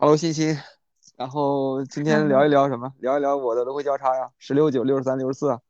[0.00, 0.56] Hello，欣欣，
[1.16, 2.92] 然后今天聊一聊什么？
[2.98, 5.60] 聊一聊我的轮回交叉呀，十六九、六十三、六十四啊。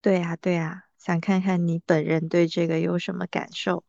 [0.00, 3.84] 对呀，对呀，想看看你本人对这个有什么感受？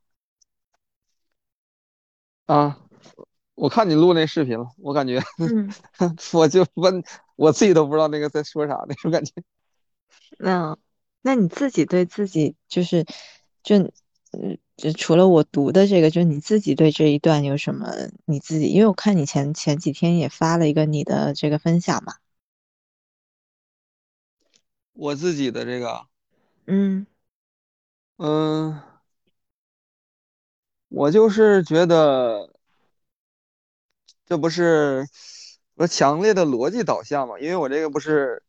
[2.45, 2.79] 啊
[3.55, 5.69] 我看你录那视频了，我感觉嗯，
[6.33, 7.03] 我就问
[7.35, 9.33] 我自己都不知道那个在说啥那种感觉。
[10.39, 10.77] 那
[11.21, 13.05] 那你自己对自己就是
[13.63, 13.91] 就
[14.31, 17.87] 嗯，就除了我读的这个，就你自己对这一段有什么
[18.25, 18.67] 你自己？
[18.67, 22.15] 因为我看你前前几天也发了一个你的这个分享嘛。
[24.93, 26.05] 我自己的这个，
[26.67, 27.07] 嗯
[28.17, 28.81] 嗯，
[30.89, 32.53] 我就是觉得
[34.25, 35.07] 这不是
[35.75, 38.43] 我强烈的逻辑导向嘛，因为我这个不是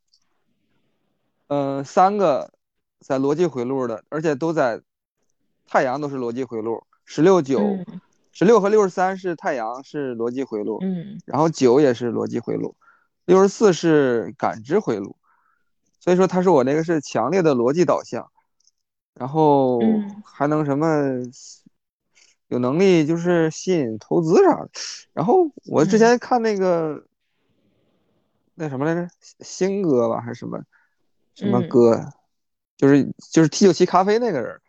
[1.46, 2.52] 嗯三个
[2.98, 4.82] 在逻辑回路的，而且都在
[5.70, 8.00] 太阳都是逻辑回路，十六九、嗯
[8.32, 12.74] 十六和六十三是太阳是逻辑回路，嗯然后九也是逻辑回路，
[13.24, 15.16] 六十四是感知回路，
[15.98, 18.30] 所以说他是我那个是强烈的逻辑导向，
[19.14, 20.86] 然后嗯还能什么
[22.48, 24.70] 有能力就是吸引投资啥的，
[25.12, 27.04] 然后我之嗯前看那个
[28.54, 29.08] 那什么来着，
[29.40, 30.62] 星哥吧还是什么
[31.34, 32.12] 什么嗯哥，
[32.76, 34.60] 就是就是 T 九七咖啡那个人，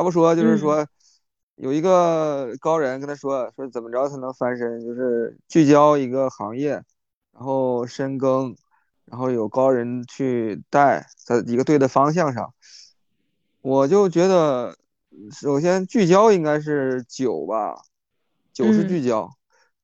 [0.00, 0.86] 他不说就是嗯说
[1.56, 6.70] 有一个高人跟他说说怎么着才能翻身，就是聚焦一个行业，
[7.32, 8.56] 然后深耕，
[9.04, 12.54] 然后有高人去带，在一个对的方向上。
[13.60, 14.74] 我就觉得，
[15.38, 17.82] 首先聚焦应该是九吧，
[18.54, 19.30] 九是聚嗯焦，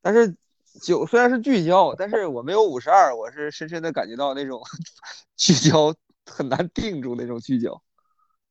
[0.01, 0.35] 但是
[0.81, 4.63] 九虽然是聚焦，但是我没有五十二，我是深深的感觉到那种
[5.37, 5.95] 聚焦
[6.25, 7.83] 很难定住那种聚焦。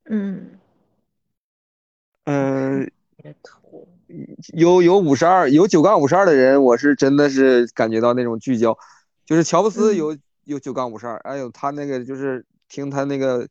[0.07, 0.59] 嗯，
[2.25, 2.91] 嗯。
[4.53, 8.77] 有有五十二，有九杠五十二的人，我是真的是感觉到那种聚焦，
[9.25, 9.97] 就是乔布斯嗯。
[9.97, 13.47] 有有九杠五十二，哎呦他那个就是听他那个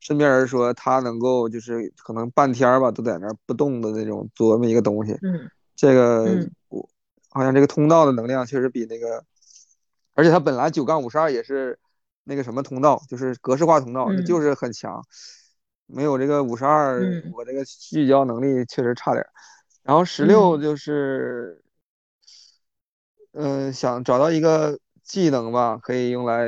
[0.00, 5.48] 身边人说，他能够就是可能半天儿吧都在那儿不动的那种琢磨一个东西，嗯。
[5.76, 6.50] 这个嗯。
[6.68, 6.88] 我
[7.28, 9.22] 好像这个通道的能量确实比那个，
[10.14, 11.78] 而且他本来九杠五十二也是
[12.24, 15.04] 那个什么通道，就是格式化通道，那就嗯是很强，
[15.92, 19.30] 没有这个五十二，嗯我这个聚焦能力确实差点儿。
[19.82, 21.62] 然后十六嗯就是
[23.32, 26.46] 嗯，想找到一个技能吧，可以用来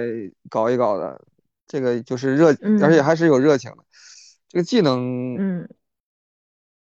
[0.48, 1.20] 搞一搞的。
[1.66, 2.48] 这个就是热，
[2.82, 3.78] 而且嗯还是有热情的。
[4.48, 5.68] 这个技能嗯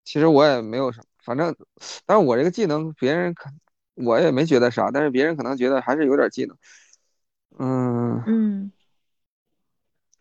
[0.05, 1.55] 其实我也没有什么，反正，
[2.07, 3.51] 但是我这个技能别人可
[3.95, 6.57] 我也没觉得啥，但是别人可能觉得还是有点技能。
[7.59, 8.73] 嗯，嗯。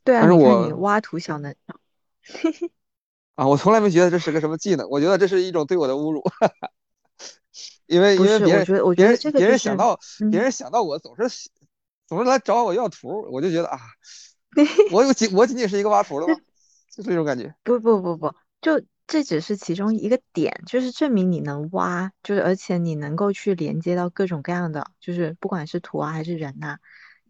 [0.03, 1.55] 对啊，但是你看你我挖土小能，
[3.35, 6.21] 啊，我从来没觉得这是个什么技能，我觉得这是一种对我的侮辱，
[7.87, 11.49] 因为，因为别人我觉得，我觉得这个别人别，人想到别嗯，人想到我总是
[12.07, 13.79] 总是来找我要图，我就觉得啊。
[14.91, 16.35] 我有仅我仅仅是一个挖图的吗？
[16.91, 17.55] 就这种感觉。
[17.63, 26.77] 不不不不，就这只是其中一个点，就是证明你能挖，就是而且你能够去连接到各种各样的，就是不管是图啊还是人呐、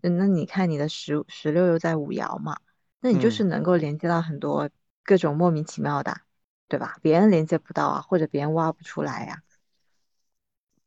[0.02, 2.58] 嗯那你看你的十十六又在五爻嘛，
[3.00, 4.70] 那你就是嗯，能够连接到很多
[5.03, 6.22] 各种莫名其妙的，
[6.68, 6.97] 对吧？
[7.02, 9.44] 别人连接不到啊，或者别人挖不出来呀、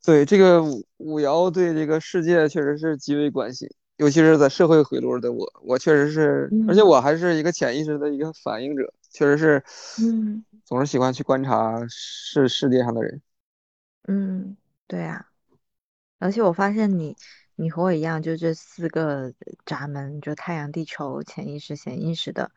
[0.04, 9.64] 对，这个五五爻对这个世界确实是极为关心，尤其是在社会回路的我，我确实是，而且嗯我还是一个潜意识的一个反应者，确实是
[9.98, 13.20] 嗯总是喜欢去观察世世界上的人。
[14.08, 14.56] 嗯，
[14.86, 15.26] 对啊。
[16.18, 17.16] 而且我发现你，
[17.56, 19.34] 你和我一样，就这四个
[19.66, 22.52] 闸门，就太阳、地球、潜意识、显意识的，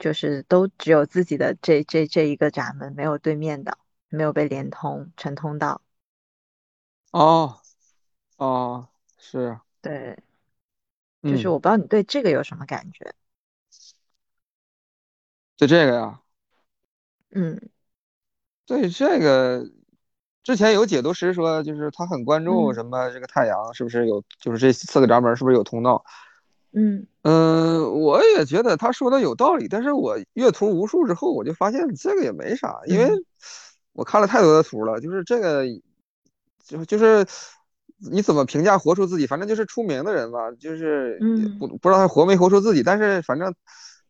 [0.00, 3.78] 就是都只有自己的这这这一个闸门，没有对面的，
[4.08, 5.80] 没有被连通成通道。
[7.12, 7.60] 哦
[8.36, 8.88] 哦，
[9.18, 10.16] 是，对，
[11.24, 13.14] 就是嗯，我不知道你对这个有什么感觉。
[15.56, 16.20] 对这个呀，
[17.30, 17.70] 嗯
[18.66, 19.68] 对这个，
[20.42, 26.04] 之前有解读师说，就是他很关注嗯什么这个太阳是不是有，就是这四个闸门是不是有通道。
[26.72, 27.06] 嗯。
[27.22, 33.24] 嗯，我也觉得他说的有道理，但是我阅图无数之后，我就发现这个也没啥，因为嗯。
[33.92, 35.64] 我看了太多的图了，就是这个，
[36.64, 37.26] 就就是
[38.10, 41.20] 你怎么评价活出自己，反正就是出名的人吧，就是
[41.58, 43.54] 不不知道他活没活出自己，但是反正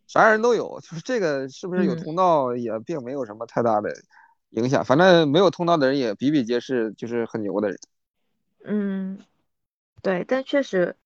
[0.07, 1.97] 啥人都有，就是这个是不是有嗯。
[1.97, 3.93] 通道也并没有什么太大的
[4.51, 7.79] 影响，反正没有通道的人也比比皆是，就是很牛的人。
[8.65, 9.19] 嗯，
[10.03, 10.97] 对，但确实，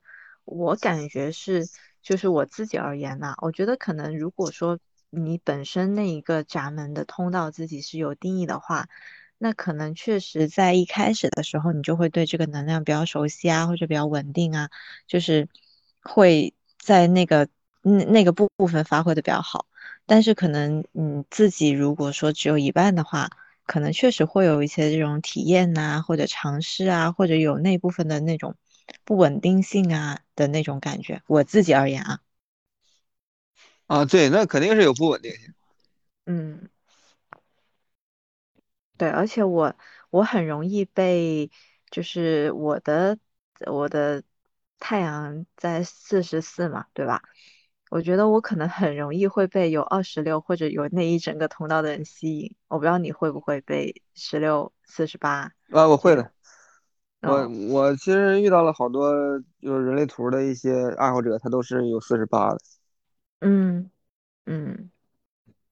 [0.49, 1.67] 我感觉是，
[2.02, 4.79] 就是我自己而言呐、我觉得可能如果说
[5.11, 8.88] 你本身那一个闸门的通道自己是有定义的话，
[9.38, 14.70] 那可能确实在一开始的时候，你就会对这个能量比较熟悉啊，或者比较稳定啊，
[15.06, 15.49] 就是
[16.02, 17.49] 会在那个
[17.82, 19.67] 那那个部部分发挥的比较好。
[20.06, 23.31] 但是可能你自己如果说只有一半的话，
[23.67, 28.55] 可能确实会有一些这种体验呐，或者尝试啊，或者有那部分的那种
[29.04, 31.22] 不稳定性啊的那种感觉。
[31.26, 32.20] 我自己而言啊，
[33.86, 35.54] 啊，对，那肯定是有不稳定性。
[36.26, 36.69] 嗯，
[38.96, 39.75] 对，而且我
[40.10, 41.50] 我很容易被，
[41.90, 43.19] 就是我的
[43.66, 44.22] 我的
[44.78, 47.22] 太阳在四十四嘛，对吧？
[47.90, 52.56] 我觉得我可能很容易会被有二十六或者有那一整个通道的人吸引。
[52.66, 56.32] 我不知道你会不会被十六、四十八啊，我会的。
[57.26, 59.12] 我哦，我其实遇到了好多
[59.60, 62.58] 就是人类图的一些爱好者，他都是有四十八的，
[63.40, 63.90] 嗯
[64.46, 64.90] 嗯，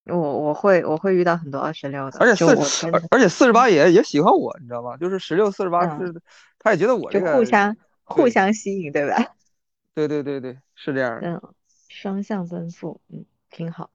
[0.04, 4.96] 我我会我会遇到很多二十六的，而且四而且四十嗯八也也喜欢我，你知道吗？
[4.96, 6.14] 就是十六四十八嗯，是，
[6.58, 9.34] 他也觉得我这就互相互相吸引，对吧？
[9.94, 11.28] 对对对对是这样的。
[11.28, 11.54] 嗯，
[11.88, 13.90] 双向奔赴，嗯，挺好。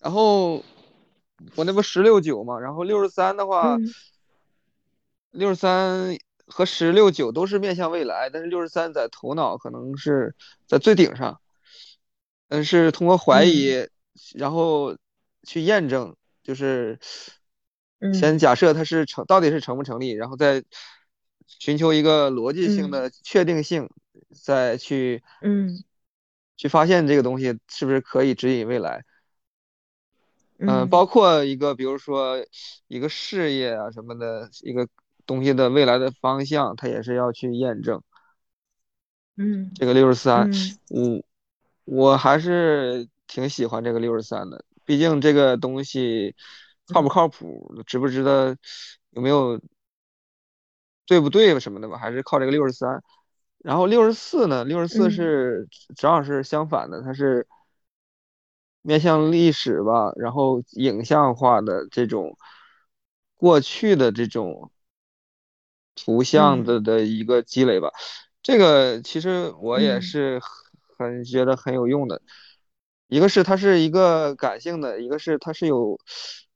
[0.00, 0.62] 然后
[1.56, 3.94] 我那不十六九嘛，然后六十三的话，嗯
[5.30, 10.34] 六十三和十六九都是面向未来，但是六十三在头脑可能是
[10.66, 11.40] 在最顶上。
[12.48, 13.48] 嗯，是通过怀嗯。
[13.48, 13.88] 疑，
[14.34, 14.96] 然后
[15.44, 16.98] 去验证，就是
[18.12, 20.64] 先嗯假设它是成，到底是成不成立，然后再
[21.46, 22.90] 寻求一个逻辑性嗯。
[22.90, 23.88] 的确定性，
[24.44, 25.84] 再去嗯。
[26.56, 29.04] 去发现这个东西是不是可以指引未来。
[30.58, 30.88] 嗯，嗯。
[30.90, 32.44] 包括一个比如说
[32.86, 34.86] 一个事业啊什么的一个
[35.30, 38.02] 东西的未来的方向，它也是要去验证。
[39.36, 40.50] 嗯这个六十三，
[40.88, 41.22] 嗯
[41.84, 46.34] 我我还是挺喜欢这个六十三的，毕竟这个东西
[46.88, 48.56] 靠不嗯靠谱，值不值得，
[49.10, 49.60] 有没有
[51.06, 53.00] 对不对什么的吧，还是靠这个六十三。
[53.58, 57.46] 然后六十四呢，六十四嗯是正好是相反的，它是
[58.82, 62.36] 面向历史吧，然后影像化的这种
[63.36, 64.72] 过去的这种
[65.94, 67.90] 图像嗯的的一个积累吧。
[68.42, 70.40] 这个其实我也嗯是
[70.96, 72.20] 很很觉得很有用的。
[73.08, 75.96] 一个是它是一个感性的，一个是它是有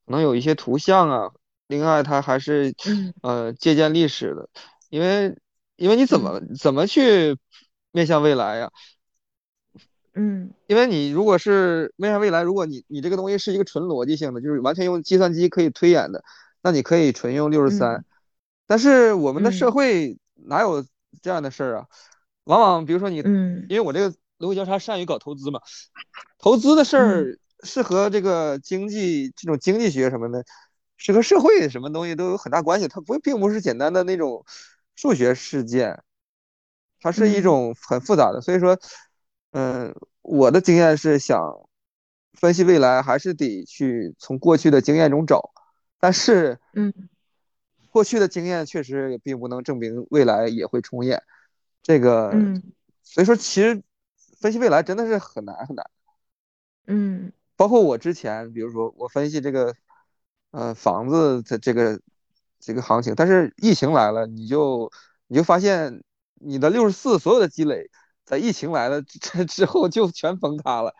[0.06, 1.30] 可能有一些图像啊，
[1.66, 4.48] 另外它还是嗯呃借鉴历史的，
[4.88, 5.36] 因为
[5.76, 7.36] 因为你怎么嗯怎么去
[7.90, 8.70] 面向未来呀？
[10.14, 16.22] 嗯因为你如果是面向未来，如果你你这个东西是一个纯逻辑性的，就是完全用计算机可以推演的，
[16.62, 18.04] 那你可以纯用六十三。
[18.64, 20.84] 嗯但是我们的社嗯会哪有
[21.22, 21.86] 这样的事儿啊？
[22.44, 25.60] 往往比如说你，嗯因为我这个逻辑交叉善于搞投资嘛，
[26.38, 30.44] 投资的事嗯儿是和这个经济这种经济学什么的，
[30.96, 32.88] 是和社会什么东西都有很大关系。
[32.88, 34.44] 它不并不是简单的那种
[34.96, 36.02] 数学事件，
[37.00, 38.40] 它是一嗯种很复杂的。
[38.40, 38.78] 所以说，
[39.52, 41.40] 嗯，我的经验是想
[42.32, 45.52] 分析未来，还是得去从过去的经验中找。
[45.98, 46.92] 但是嗯
[47.94, 51.22] 过去的经验确实也并不能证明未来也会重演。
[51.80, 52.60] 这个，嗯
[53.04, 53.80] 所以说其实
[54.40, 55.86] 分析未来真的是很难很难。
[56.88, 59.76] 嗯包括我之前，比如说我分析这个，
[60.50, 62.00] 呃，房子的这个
[62.58, 64.90] 这个行情，但是疫情来了，你就
[65.28, 66.02] 你就发现
[66.34, 67.88] 你的六十四所有的积累，
[68.24, 70.92] 在疫情来了之 之后就全崩塌了。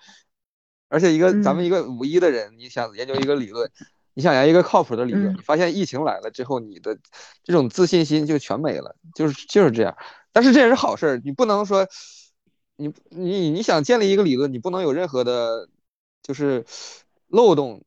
[0.88, 3.68] 而且一个咱们一嗯个五一的人，你想研究一个理论，
[4.14, 6.97] 你想要一个靠谱的理论，你嗯发现疫情来了之后，你的
[7.42, 9.97] 这种自信心就全没了，就是就是这样。
[10.33, 11.87] 但是这也是好事儿，你不能说
[12.76, 15.68] 你你你想建立一个理论，你不能有任何的，
[16.23, 16.64] 就是
[17.28, 17.83] 漏洞，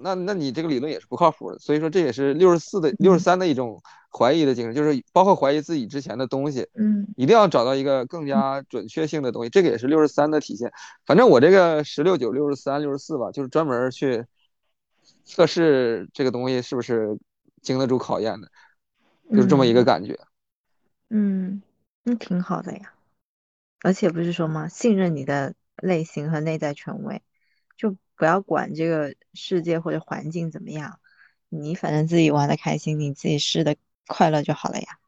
[0.00, 1.58] 那那你这个理论也是不靠谱的。
[1.58, 9.50] 所以说这也是六十四的六十嗯三的一种怀疑的精神，就是包括怀疑自己之前的东西，嗯一定要找到一个更嗯加准确性的东西。
[9.50, 10.72] 这个也是六十三的体现。
[11.06, 14.24] 反正我这个十六九、六十三、六十四吧，就是专门去
[15.24, 17.18] 测试这个东西是不是
[17.60, 18.48] 经得住考验的，
[19.30, 20.18] 就是这么一个嗯感觉。
[21.10, 21.62] 嗯，
[22.04, 22.94] 那挺好的呀。
[23.82, 24.68] 而且不是说吗？
[24.68, 27.22] 信任你的类型和内在权威，
[27.76, 31.00] 就不要管这个世界或者环境怎么样，
[31.48, 33.76] 你反正自己玩的开心，你自己试的
[34.06, 34.98] 快乐就好了呀。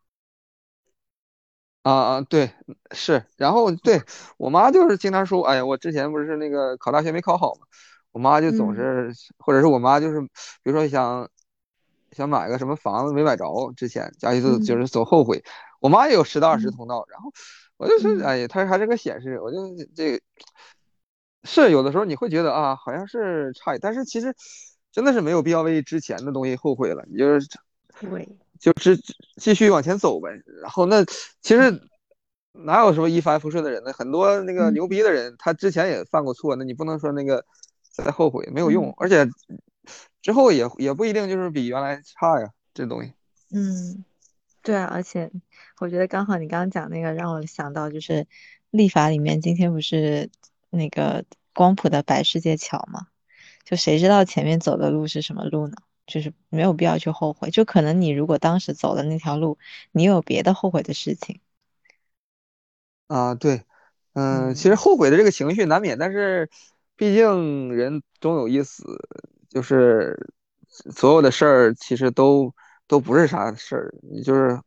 [1.83, 2.51] 啊啊，对，
[2.93, 4.03] 是，然后对
[4.39, 7.67] 我妈就是经常说，哎呀，我之前不是那个考大学没考好嘛，
[8.15, 10.21] 我妈就总嗯是，或者是我妈就是，
[10.63, 11.29] 比如说想
[12.13, 13.45] 想买个什么房子没买着，
[13.77, 15.43] 之前家里就就嗯是总后悔。
[15.81, 17.33] 我妈也有十到二十嗯通道，然后
[17.77, 19.59] 我就说，嗯哎呀，它还是个显示，我就
[19.97, 20.21] 这个
[21.43, 24.33] 是有的时候你会觉得啊，好像是差异，但是其实
[24.93, 27.47] 真的是没有必要为之前的东西后悔了，你就是
[28.01, 28.29] 对，
[28.61, 28.97] 就只
[29.37, 30.31] 继续往前走呗。
[30.63, 31.05] 然后那
[31.43, 31.81] 其实
[32.53, 33.93] 哪有什么一帆风顺的人呢？
[33.93, 37.45] 很多那个嗯牛逼的人，他之前也犯过错，那你不能说那个
[37.95, 39.27] 再后悔没有用，嗯而且
[40.21, 43.13] 之后也也不一定就是比原来差呀，这东西。
[43.51, 44.05] 嗯，
[44.63, 45.31] 对啊，而且
[45.79, 48.27] 我觉得刚好你刚刚讲那个让我想到，就是
[48.71, 50.31] 立法里面今天不是
[50.71, 53.07] 那个光谱的白世界桥嘛？
[53.65, 55.77] 就谁知道前面走的路是什么路呢？
[56.07, 59.57] 就是没有必要去后悔，就可能你如果当时走的那条路，
[59.93, 61.41] 你有别的后悔的事情。
[63.07, 63.63] 啊，对，
[64.15, 66.51] 嗯，其实嗯后悔的这个情绪难免，但是
[66.97, 68.85] 毕竟人终有一死，
[69.49, 70.33] 就是
[70.69, 72.55] 所有的事儿其实都
[72.87, 74.61] 都不是啥事儿，你就是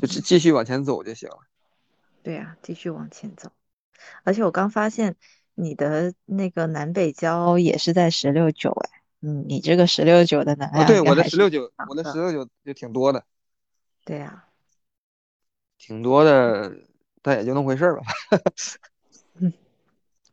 [0.00, 1.38] 就继嗯，继续往前走就行了。
[2.22, 3.50] 对呀，继续往前走。
[4.24, 5.16] 而且我刚发现
[5.54, 12.18] 你的那个南北交也是在十六九，哎，嗯，你这个十六九的南哦，对，我的十六九，我的十。
[12.18, 13.24] 六九就挺多的，
[14.04, 14.44] 对呀。
[15.78, 16.72] 挺多的，
[17.22, 18.02] 但也就那么回事儿吧。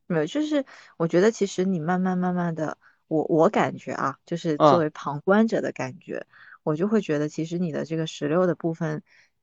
[0.07, 0.15] 嗯。
[0.15, 0.65] 没有，就是
[0.97, 6.25] 我觉得其实你慢慢慢慢的，我我感觉啊，就是作嗯为旁观者的感觉，
[6.63, 9.01] 我就会觉得其实你的这个十六的部分，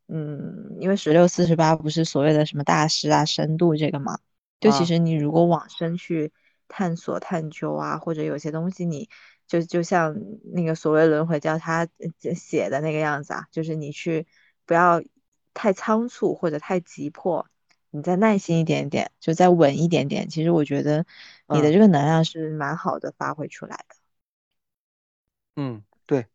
[0.09, 4.19] 嗯，因为十六四十八不是所谓的什么大师啊、深度这个嘛，
[4.61, 6.33] 就其啊实你如果往深去
[6.69, 9.09] 探索、探究啊，或者有些东西你
[9.47, 10.15] 就就像
[10.55, 11.89] 那个所谓轮回教他
[12.23, 14.27] 呃写的那个样子啊，就是你去
[14.65, 15.03] 不要
[15.55, 17.47] 太仓促或者太急迫。
[17.93, 20.29] 你再耐心一点点，就再稳一点点。
[20.29, 21.07] 其实我觉得
[21.51, 23.97] 你的嗯这个能量是蛮好的发挥出来的，
[25.57, 26.27] 嗯，对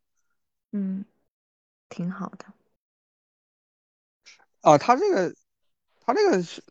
[0.72, 1.04] 嗯，
[1.90, 2.54] 挺好的。
[4.60, 5.34] 啊，他这个
[6.00, 6.62] 他这个是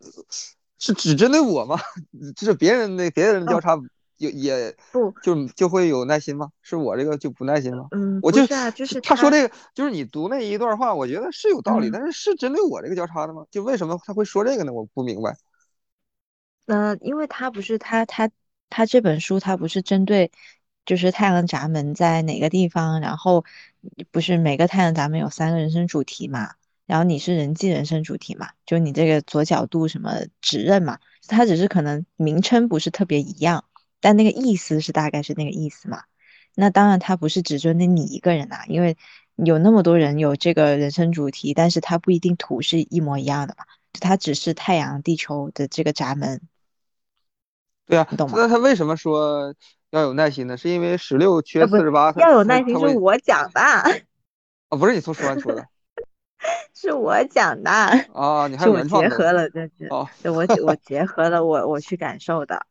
[0.80, 1.78] 是只针对我吗？
[2.36, 3.76] 就是别人的别人的交哦，叉
[4.18, 6.52] 也也不，就就会有耐心吗？
[6.62, 7.88] 是我这个就不耐心吗？
[7.92, 13.46] 嗯，我就是啊，就是他，他说这个，就是你读那一段话，我觉得是有道理，嗯，但是是针对我这个交叉的吗？
[13.52, 14.74] 就为什么他会说这个呢？
[14.74, 15.36] 我不明白。
[16.66, 18.30] 呃，因为他不是他他
[18.70, 20.32] 他这本书，他不是针对
[20.86, 23.46] 就是太阳闸门在哪个地方，然后
[24.12, 26.56] 不是每个太阳闸门有三个人生主题嘛，
[26.86, 33.64] 然后你是人际人生主题嘛，就你这个左角度什么指认嘛，它只是可能名称不是特别一样，
[34.00, 36.04] 但那个意思是大概是那个意思嘛。
[36.56, 38.98] 那当然，它不是只针对你一个人呐、因为
[39.36, 43.66] 有那么多人有这个人生主题，但是它不一定图是一模一样的嘛，
[44.00, 46.42] 它只是太阳、地球的这个闸门。
[47.86, 48.38] 对啊，你懂吗？
[48.38, 49.54] 那他为什么说
[49.92, 50.58] 要有耐心呢？
[50.58, 55.64] 是因为十六缺四十八，要有耐心是我讲的，啊，不是你从说完说的
[56.74, 58.48] 是我讲的，啊？
[58.48, 62.66] 你还是我结合了，这是，哦对我我结合了我我去感受的。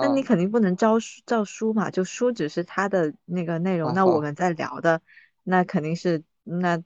[0.00, 5.02] 那你啊肯定不能照书照书嘛，就书只是它的那个内容，啊，那我们在聊的，
[5.42, 6.82] 那肯定是那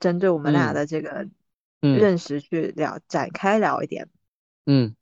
[0.00, 0.74] 针对我们俩嗯。
[0.74, 1.28] 的这个
[1.82, 1.98] 嗯。
[1.98, 4.08] 认识去聊展开聊一点。
[4.66, 4.96] 嗯，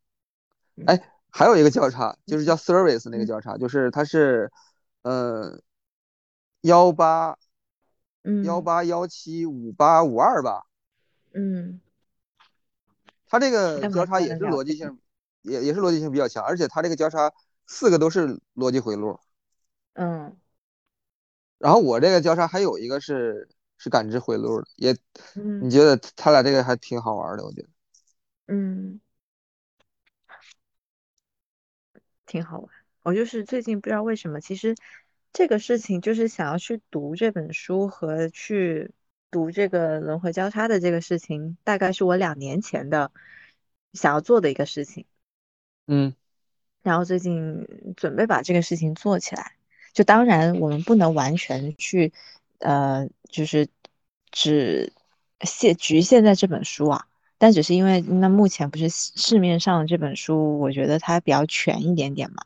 [0.77, 0.87] 嗯。
[0.87, 3.27] 哎，还有一个交叉，就是叫 service 那个嗯。
[3.27, 4.51] 交叉，就是它是，
[5.03, 5.61] 呃，
[6.63, 7.37] 幺八
[8.41, 8.65] 幺嗯。
[8.65, 10.67] 八幺七五八五二吧。
[11.35, 11.81] 嗯，
[13.27, 14.45] 它这个交叉也是？
[14.47, 14.75] 逻辑。
[14.75, 14.99] 性，
[15.43, 17.33] 也也是逻辑性比较强，而且它这个交叉
[17.67, 19.19] 四个都是逻辑回路。
[19.95, 20.37] 嗯
[21.59, 24.97] 然后我这个交叉还有一个是是感知回路的，也
[25.35, 27.69] 嗯你觉得他俩这个还挺好玩的，我觉得。
[28.47, 29.01] 嗯，
[32.27, 32.69] 挺好玩。
[33.03, 34.75] 我就是最近不知道为什么，其实
[35.33, 38.93] 这个事情就是想要去读这本书和去
[39.31, 43.13] 读这个轮回交叉的这个事情，大概是我两年前的
[43.93, 45.07] 想要做的一个事情。
[45.87, 46.15] 嗯
[46.83, 49.53] 然后最近准备把这个事情做起来。
[49.93, 52.13] 就当然我们不能完全去，
[52.59, 53.69] 呃，就是
[54.31, 54.93] 只
[55.43, 57.07] 限局限在这本书啊。
[57.39, 62.45] 但只是因为那目前不是市面上这本书，我觉得它比较全一点点嘛。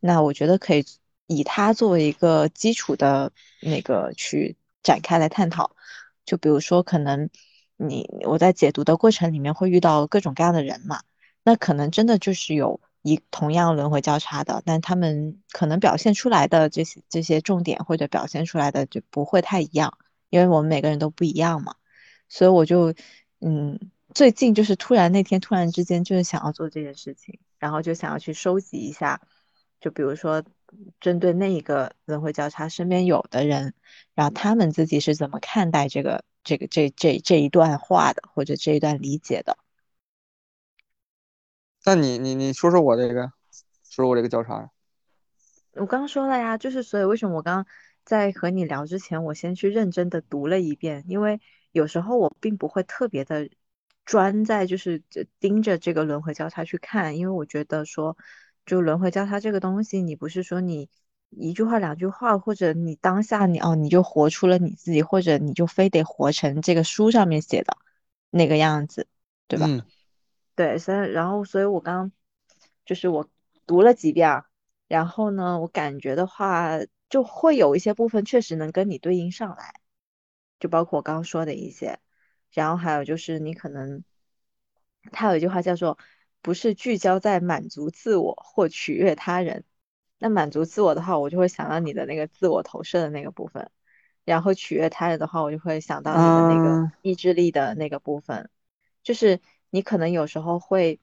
[0.00, 0.84] 那我觉得可以
[1.26, 3.30] 以它作为一个基础的
[3.60, 5.76] 那个去展开来探讨。
[6.24, 7.28] 就比如说，可能
[7.76, 11.00] 你我在解读的过程里面会遇到各种各样的人嘛。
[11.44, 19.96] 那可能真的就是有一同样轮回交叉的，但他们可能表现出来的这些这些重点或者表现出来的就不会太一样，
[20.30, 21.74] 因为我们每个人都不一样嘛。
[22.28, 22.92] 所以我就
[23.40, 23.78] 嗯，
[24.14, 29.20] 最近就是突然那天突然之间就是想要做这件事情，然后就想要去收集一下，
[29.80, 30.42] 就比如说
[31.00, 33.74] 针对那一个轮回交叉身边有的人，
[34.14, 39.56] 然后他们自己是怎么看待这个这个这这这一段话的，或者这一段理解的。
[41.84, 43.32] 那你你你说说我这个，
[43.88, 44.70] 说说我这个交叉。
[45.74, 47.66] 我刚刚说了呀，就是所以为什么我刚刚
[48.04, 51.40] 在和你聊之前，我先去认真的读了一遍，因为
[51.72, 53.48] 有时候我并不会特别的
[54.04, 55.02] 专在就是
[55.38, 58.16] 盯着这个轮回交叉去看，因为我觉得说，
[58.66, 60.88] 就轮回交叉这个东西，你不是说你
[61.30, 67.76] 一句话两句话，或者你当下你哦你就活出了你自己，或者你就非得活成这个书上面写的
[68.30, 69.06] 那个样子，
[69.46, 69.66] 对吧？
[69.66, 69.82] 嗯，
[70.58, 72.10] 对，所以然后所以我刚
[72.84, 73.30] 就是我
[73.64, 74.44] 读了几遍啊。
[74.88, 79.74] 然后呢，我感觉的话，就会有一些部分确实能跟你对应上来，
[80.58, 82.00] 就包括我刚刚说的一些。
[82.50, 84.02] 然后还有就是你可能，
[85.12, 85.96] 他有一句话叫做
[86.42, 89.64] “不是聚焦在满足自我或取悦他人”。
[90.18, 93.66] 那满足自我的话，我就会想到你的那个自我投射的那个部分；
[94.24, 98.50] 然后取悦他人的话，我就会想到你的那个意志力的那个部分。
[99.04, 101.00] 就是你可能有时候会，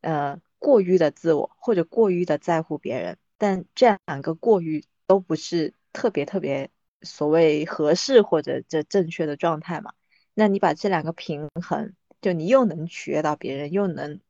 [0.00, 3.18] 呃，过于的自我或者过于的在乎别人。
[3.36, 6.70] 但这两个过于都不是特别特别
[7.02, 9.92] 所谓合适或者这正确的状态嘛？
[10.34, 14.20] 那你把这两个平衡，就你又能取悦到别人，又能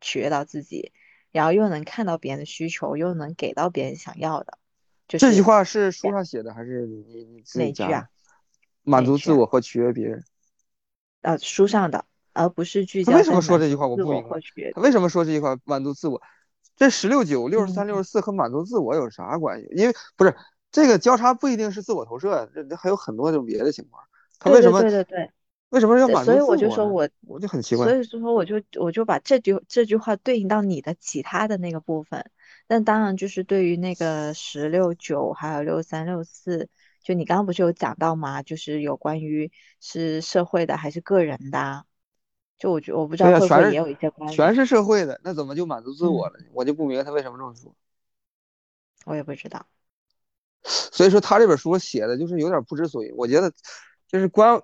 [0.00, 0.92] 取悦到自己，
[1.30, 4.58] 然后又能看到别人的需求，又能给到别人想要的。
[5.06, 7.90] 就这句话是书上写的还是你你自己讲？
[7.90, 8.10] 哪句啊？
[8.82, 10.24] 满足自我和取悦别人。
[11.20, 13.12] 呃，书上的，而不是聚焦。
[13.12, 13.86] 他为什么说这句话？
[13.86, 14.38] 我不明白。
[14.74, 15.56] 他为什么说这句话？
[15.64, 16.20] 满足自我。
[16.76, 19.68] 这十六九、六十三、六十四和满足自我有啥关系？
[19.70, 20.36] 因为不是
[20.70, 24.02] 这个交叉不一定是自我投射，这这还有很多种别的情况。
[24.38, 24.82] 他为什么？
[24.82, 25.30] 对对对。
[25.70, 26.46] 为什么要满足自我？
[26.46, 27.84] 所以我就说我我就很奇怪。
[27.86, 32.30] 所以说我就我就把这句这句话对应到你的其他的那个部分。
[32.66, 36.68] 但当然就是对于那个十六九还有六三六四，
[37.02, 38.42] 就你刚刚不是有讲到吗？
[38.42, 39.50] 就是有关于
[39.80, 41.84] 是社会的还是个人的？
[42.56, 46.38] 就我觉我不知道会不会也有一些关系，全是社会的，那怎么就满足自我了？
[46.52, 47.74] 我就不明白他为什么这么说。
[49.04, 49.66] 我也不知道。
[50.62, 53.12] 所以说他这本书写的就是有点不知所以。
[53.12, 53.52] 我觉得
[54.06, 54.62] 就是关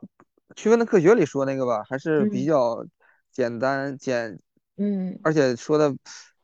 [0.54, 2.87] 区分的科学里说那个吧，还是比较
[3.32, 4.38] 简单简，
[4.76, 5.90] 嗯，而且说的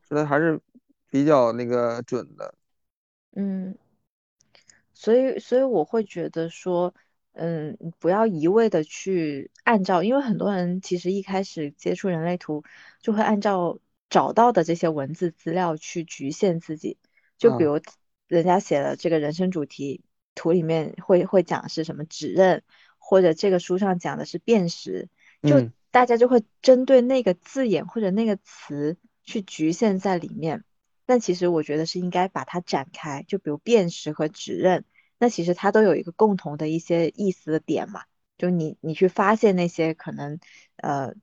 [0.07, 0.61] 说的还是
[1.11, 2.55] 比较那个准的。
[3.37, 3.77] 嗯，
[4.93, 6.93] 所以所以我会觉得说。
[7.39, 12.65] 嗯，不要一味的去按照，因为很多人其实一开始接触人类图，
[13.03, 16.97] 就会按照找到的这些文字资料去局限自己。
[17.37, 17.79] 就比如
[18.27, 20.03] 人家写的这个人生主题
[20.35, 22.63] 图里面会会讲是什么指认，
[22.97, 25.11] 或者这个书上讲的是辨识，
[25.43, 30.65] 就大家就会针对那个字眼或者那个词去局限在里面。
[31.05, 34.87] 但其实我觉得是应该把它展开，就比如辨识和指认。
[35.19, 38.03] 那其实它都有一个共同的一些意思的点嘛，
[38.37, 40.39] 就你你去发现那些可能
[40.77, 41.15] 呃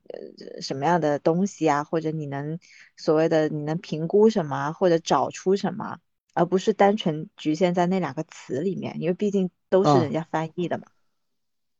[0.60, 2.58] 什么样的东西啊，或者你能
[2.96, 5.98] 所谓的你能评估什么，或者找出什么，
[6.32, 10.86] 而不是单纯局限在那两个词里面，因为毕竟都是人家翻译的嘛。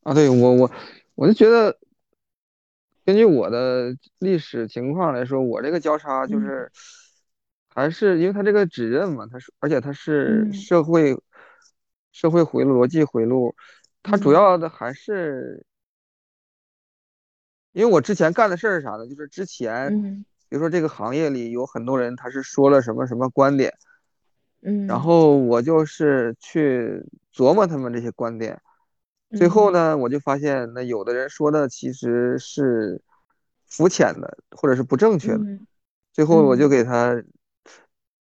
[0.05, 0.71] 啊，对我我
[1.17, 1.77] 我就觉得，
[3.05, 6.71] 根据我的历史情况来说，我这个交叉就是
[7.67, 11.21] 还是因为它这个指认嘛，它是而且它是社会。
[12.15, 13.57] 社会回路、逻辑回路，
[14.05, 15.67] 它主要的还是，
[17.73, 19.05] 因为我之前干的事儿是啥呢？
[19.09, 19.91] 就是之前，
[20.49, 23.75] 比如说这个行业里有很多人，他是说了什么什么观点，
[24.63, 28.63] 嗯，然后我就是去琢磨他们这些观点，
[29.37, 33.03] 最后呢，我就发现那有的人说的其实是
[33.67, 35.45] 肤浅的，或者是不正确的，
[36.13, 37.21] 最后我就给他。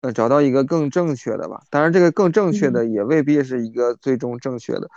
[0.08, 1.62] 呃，找到一个更正确的吧。
[1.70, 4.89] 当然，这个更正确的也未必是一个最终正确的。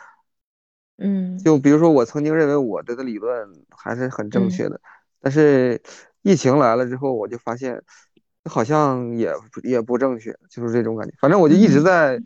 [0.99, 4.81] 嗯，就比如说，我曾经认为我的理论还是很正确的，
[5.21, 5.83] 但是
[6.23, 7.83] 疫情来了之后，我就发现
[8.45, 11.15] 好像也也不正确，就是这种感觉。
[11.21, 12.23] 反正我就一直在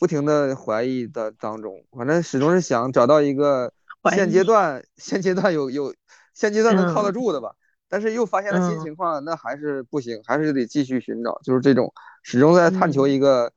[0.00, 3.72] 不停的怀疑的当中，反正始终是想找到一个
[4.10, 5.94] 现阶段现阶段有有
[6.34, 7.54] 现阶段能靠得住的吧。
[7.92, 13.52] 但是又发现了新情况，那还是不行，还是得继续寻找，就是这种始终在探求一个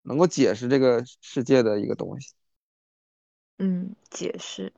[0.00, 2.32] 能够解释这个世界的一个东西。
[3.58, 4.72] 嗯，解释。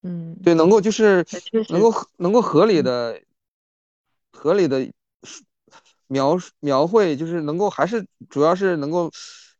[0.00, 1.22] 嗯，对，能够就是
[1.68, 3.20] 能够能够合理的
[4.32, 4.90] 合理的
[6.06, 9.10] 描描绘，就是能够还是主要是能够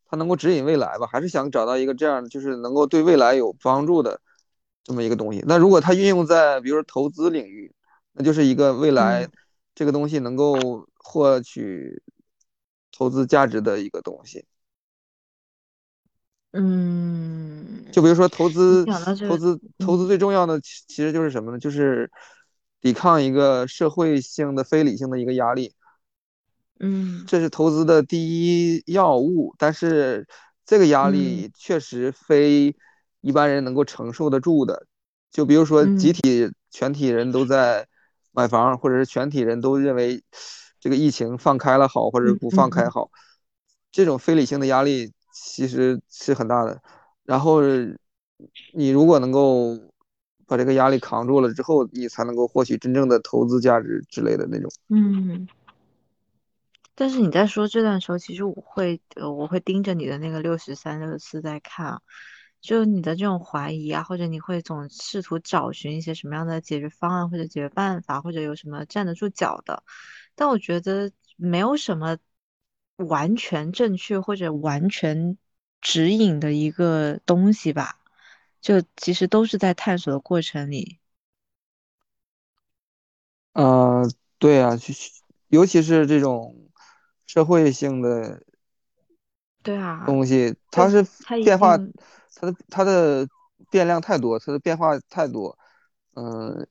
[0.06, 4.22] 它能够指引未来吧，还是想找到一个这样就是能够对未来有帮助的
[4.84, 5.44] 这么一个东西。
[5.46, 7.70] 那如果它运用在比如说投资领域。
[8.18, 9.28] 那就是一个未来，
[9.74, 12.02] 这个东西能够获取
[12.90, 14.44] 投资价值的一个东西。
[16.50, 18.84] 嗯，就比如说投资，
[19.28, 21.58] 投资，投资最重要的其实就是什么呢？
[21.58, 22.10] 就是
[22.80, 25.74] 抵抗一个社会性的非理性的一个压力。
[26.80, 29.54] 嗯，这是投资的第一要务。
[29.58, 30.26] 但是
[30.64, 32.74] 这个压嗯力确实非
[33.20, 34.86] 一般人能够承受得住的。
[35.30, 37.86] 就比如说集嗯体全体人都在
[38.38, 40.22] 买房，或者是全体人都认为
[40.78, 43.10] 这个疫情放开了好，或者嗯不放开好，
[43.90, 46.80] 这种非理性的压力其实是很大的。
[47.24, 47.60] 然后
[48.72, 49.76] 你如果能够
[50.46, 54.70] 把这个压力扛住了之后，你才能够获取真正的投资价值之类的那种。
[54.88, 55.48] 嗯。
[56.94, 62.00] 但是你在说这段时候，其实我会，呃，我会盯着你的那个六十三、六十四在看啊，
[62.60, 69.82] 就你的这种怀疑啊，或者你会总试图找寻一些什么样的解决方案或者解决办法，或者有什么站得住脚的。
[70.34, 72.18] 但我觉得没有什么
[72.96, 75.38] 完全正确或者完全
[75.80, 78.00] 指引的一个东西吧，
[78.60, 80.98] 就其实都是在探索的过程里。
[83.52, 84.76] 嗯，对啊，
[85.48, 86.70] 尤其是这种
[87.26, 88.42] 社会性的
[89.68, 91.76] 对啊，东西，它是它变化，
[92.34, 93.28] 它的它的
[93.70, 95.58] 变量太多，它的变化太多，
[96.14, 96.66] 嗯，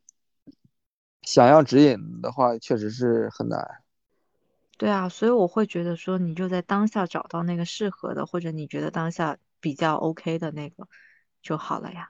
[1.22, 3.84] 想要指引的话，确实是很难。
[4.80, 10.88] 对啊，所以我会觉得说，你就在当下找到那个适合的，或者你觉得当下比较 OK 的那个
[11.44, 12.10] 就好了呀。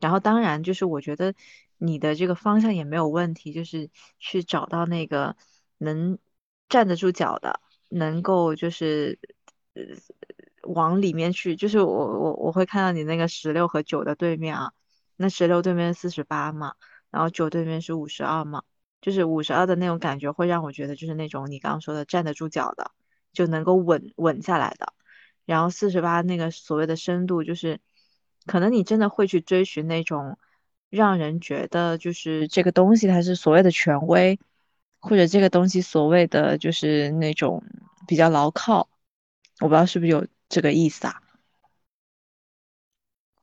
[0.00, 1.32] 然后当然就是我觉得
[1.78, 3.88] 你的这个方向也没有问题，就是
[4.18, 5.36] 去找到那个
[5.78, 6.18] 能
[6.68, 9.28] 站得住脚的，能够就是呃
[10.62, 14.72] 往里面去，就是我我我会看到你那个十六和九的对面啊，
[15.16, 16.74] 那十六对面四十八嘛，
[17.10, 18.62] 然后九对面是五十二嘛。
[19.00, 22.92] 就是五十二的那种感觉，会让我觉得就是那种你刚刚说的站得住脚的，
[23.32, 24.92] 就能够稳稳下来的。
[25.44, 27.80] 然后四十八那个所谓的深度，就是
[28.46, 30.38] 可能你真的会去追寻那种
[30.88, 34.38] 让人觉得就是这个东西它是所谓的权威，
[35.00, 37.64] 或者这个东西所谓的就是那种
[38.06, 38.88] 比较牢靠。
[39.62, 41.22] 我不知道是不是有这个意思啊？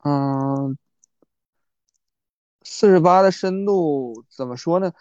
[0.04, 0.76] 嗯，
[2.62, 4.92] 四十八的深度怎么说呢？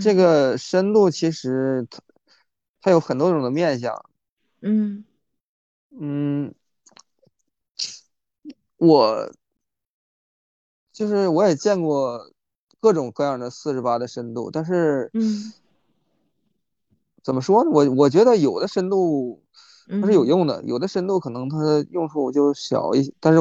[0.00, 2.00] 这嗯个深度其实它
[2.80, 4.04] 它有很多种的面相。
[4.60, 5.04] 嗯
[5.98, 6.54] 嗯，
[8.76, 9.32] 我
[10.92, 12.30] 就是我也见过
[12.78, 15.52] 各种各样的四十八的深度，但是嗯
[17.22, 17.70] 怎么说呢？
[17.70, 19.42] 我我觉得有的深度
[19.98, 23.12] 它是有嗯用的，有的深度可能它的用处就小一些。
[23.20, 23.38] 但是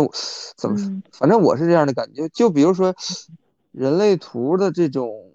[0.58, 2.28] 怎么说，嗯反正我是这样的感觉。
[2.30, 2.96] 就比如说
[3.72, 5.32] 人类图的这种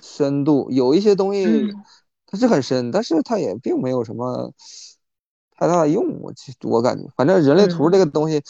[0.00, 1.84] 深度，有一些东西嗯
[2.26, 4.52] 它是很深，但是它也并没有什么
[5.52, 6.20] 太大的用。
[6.20, 8.42] 我我感觉，反正人类图这嗯个东西，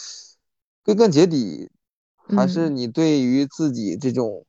[0.83, 1.69] 归根结底
[2.35, 4.45] 还是嗯你对于自己这种。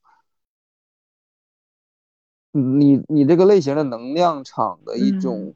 [2.52, 5.54] 你你这个类型的能量场的一嗯种，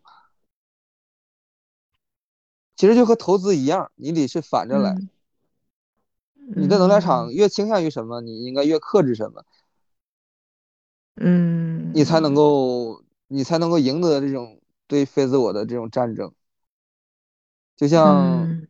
[2.80, 4.92] 其实就和投资一样，你得是反着来。
[4.94, 5.10] 嗯
[6.56, 9.44] 你的能量嗯场越倾向于什么，你应该越克制什么，
[11.16, 16.32] 嗯你才能嗯够你才能够赢得这种对非自我的这种战争。
[17.76, 18.66] 就像嗯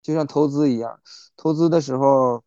[0.00, 1.00] 就像投资一样，
[1.36, 2.44] 投资的时候，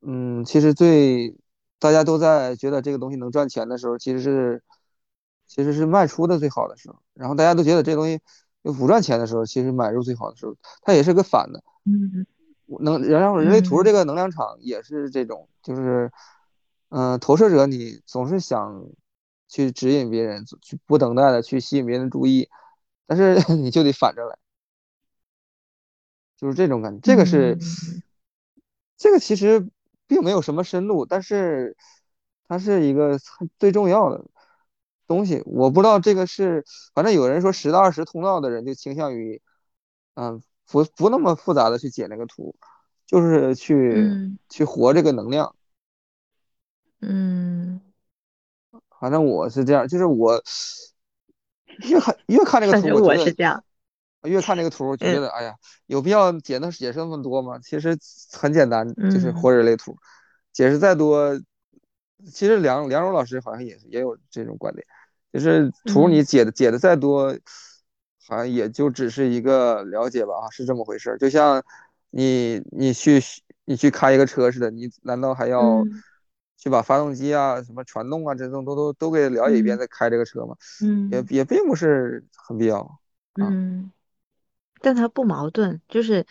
[0.00, 1.36] 嗯，其实最
[1.78, 4.64] 大家都在觉得这个东西能赚钱的时候，其实是
[5.46, 7.00] 其实是卖出的最好的时候。
[7.14, 8.20] 然后大家都觉得这东西又
[8.62, 11.62] 不赚钱的时候，其实买入最好的时候，它也是个反的。
[11.84, 12.26] 嗯
[12.80, 16.10] 能然后人类图这嗯个能量场也是这种，就是
[16.88, 18.86] 嗯、呃投射者你总是想
[19.48, 22.48] 去指引别人，去不等待的去吸引别人注意，
[23.06, 24.38] 但是 你就得反着来，
[26.38, 27.00] 就是这种感觉。
[27.02, 28.02] 这个是嗯
[28.96, 29.68] 这个其实
[30.06, 31.76] 并没有什么深度，但是
[32.48, 33.18] 它是一个
[33.58, 34.24] 最重要的
[35.12, 35.42] 东西。
[35.44, 39.40] 我不知道这个是，反正有人说十到二十通道的人就倾向于，
[40.14, 42.54] 嗯，不不那么复杂的去解那个图，
[43.06, 45.54] 就是去嗯去活这个能量。
[47.00, 47.80] 嗯，
[48.98, 50.42] 反正我是这样，就是我
[51.88, 53.62] 越看越看这个图，我觉得我是这样。
[54.22, 57.58] 越看这个图，觉嗯得，哎呀，有必要解那解释那么多吗？
[57.58, 57.98] 其实
[58.30, 59.96] 很简单，就是嗯活人类图，
[60.52, 61.36] 解释再多，
[62.32, 64.86] 其实梁梁荣老师好像也也有这种观点，
[65.32, 67.36] 就是图你嗯解的解的再多，
[68.28, 71.18] 好像也就只是一个了解吧，啊，是这么回事儿。
[71.18, 71.62] 就像
[72.10, 73.20] 你你去
[73.64, 76.02] 你去开一个车似的，你难道还要嗯
[76.56, 80.56] 去把发动机啊、什么传动啊这种都都都给了解一遍嗯再开这个车吗？
[81.08, 82.80] 也嗯也并不是很必要
[83.38, 83.56] 啊。
[83.56, 83.92] 嗯，
[84.80, 86.26] 但它不矛盾，就是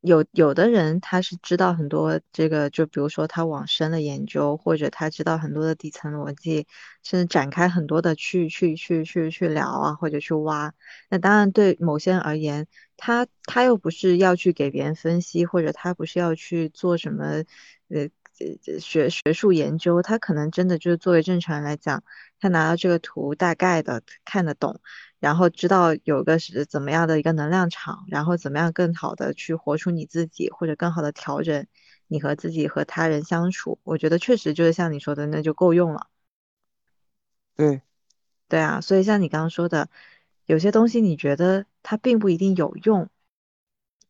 [0.00, 6.66] 有有的人他是知道很多这个，就比如说他往深了研究，或者他知道很多的底层逻辑，
[7.02, 10.72] 甚至展开很多的去去去去去聊啊，或者去挖。
[11.10, 17.24] 那当然对某些人而言，他他又不是要去给别人分析，或者他不是要去做什么
[17.88, 18.08] 呃
[18.38, 22.02] 呃学学术研究，他可能真的就是作为正常人来讲，
[22.40, 24.80] 他拿到这个图大概的看得懂。
[25.20, 31.66] 然后知道有个是怎么样的一个能量场，然后怎么样更好的去活出你自己，或者更好的调整
[32.08, 36.08] 你和自己和他人相处，我觉得确实就是像你说的，那就够用了。
[37.54, 37.82] 对，
[38.48, 39.90] 对啊，所以像你刚刚说的，
[40.46, 43.10] 有些东西你觉得它并不一定有用，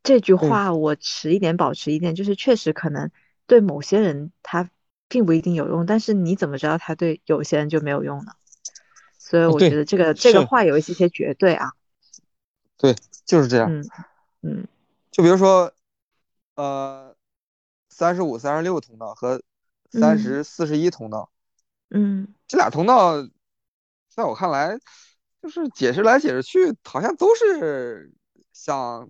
[0.02, 3.10] 这句话我持一点保持一点，就是确实可能
[3.46, 4.70] 对某些人他
[5.08, 8.32] 并不一定有用，但是你怎么知道他对有些人就没有用呢？
[9.30, 11.70] 所以我觉得这个这个话有一些些绝对啊，
[12.76, 13.70] 对，就是这样。
[13.70, 13.88] 嗯
[14.42, 14.66] 嗯，
[15.12, 15.72] 就比如说，
[16.56, 17.14] 呃，
[17.88, 19.40] 三十五、三十六通道和
[19.88, 21.30] 三十四十一通道，
[21.90, 23.22] 嗯，这俩通道，
[24.08, 24.76] 在我看来，
[25.40, 28.12] 就是解释来解释去，好像都是
[28.52, 29.08] 想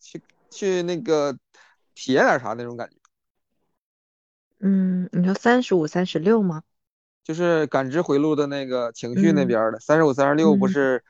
[0.00, 0.20] 去
[0.50, 1.38] 去那个
[1.94, 2.96] 体验点啥那种感觉。
[4.58, 6.64] 嗯，你说三十五、三十六吗？
[7.24, 11.04] 就是感知回路的那个情绪那边的三十五、三十六不是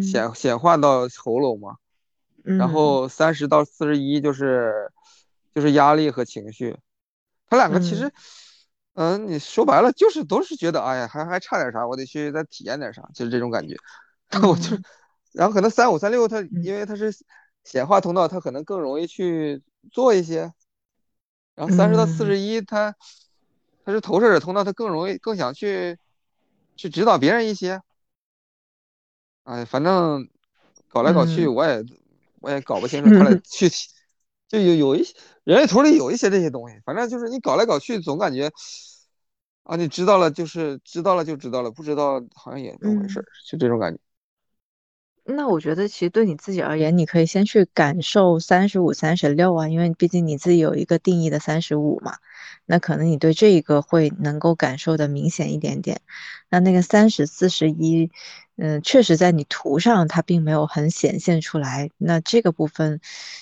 [0.00, 1.76] 显显化到喉咙吗？
[2.44, 4.90] 然后三十到四十一就是
[5.54, 6.78] 就是压力和情绪，
[7.48, 8.12] 他两个其实，
[8.94, 13.76] 嗯，你说白了就是都是觉得哎呀还还差点啥，我得去再体验点啥，就是这种感觉。
[14.42, 14.78] 我就，
[15.32, 17.12] 然后可能三五三六它因为它是
[17.64, 20.52] 显化通道，它可能更容易去做一些，
[21.54, 22.94] 然后三十到四十一它。
[23.88, 25.96] 他是投射者通道，他更容易更想去
[26.76, 27.80] 去指导别人一些。
[29.44, 30.28] 哎，反正
[30.88, 31.82] 搞来搞去，我也
[32.40, 33.88] 我也搞不清楚他俩具体
[34.46, 36.78] 就有有一些人类图里有一些这些东西。
[36.84, 38.52] 反正就是你搞来搞去，总感觉
[39.62, 43.98] 啊，你知道了就是知道了就知道了，不知道好像也那么回事，就这种感觉。
[45.30, 52.16] 那我觉得，其实对你自己而言，你可以先去感受三十五、三十六啊，因为毕竟你自己有一个定义的三十五嘛。
[52.64, 56.00] 那可能你对这一个会能够感受的明显一点点。
[56.48, 58.10] 那那个三十四十一，
[58.56, 61.90] 嗯，确实在你图上它并没有很显现出来。
[61.98, 63.00] 那这个部分，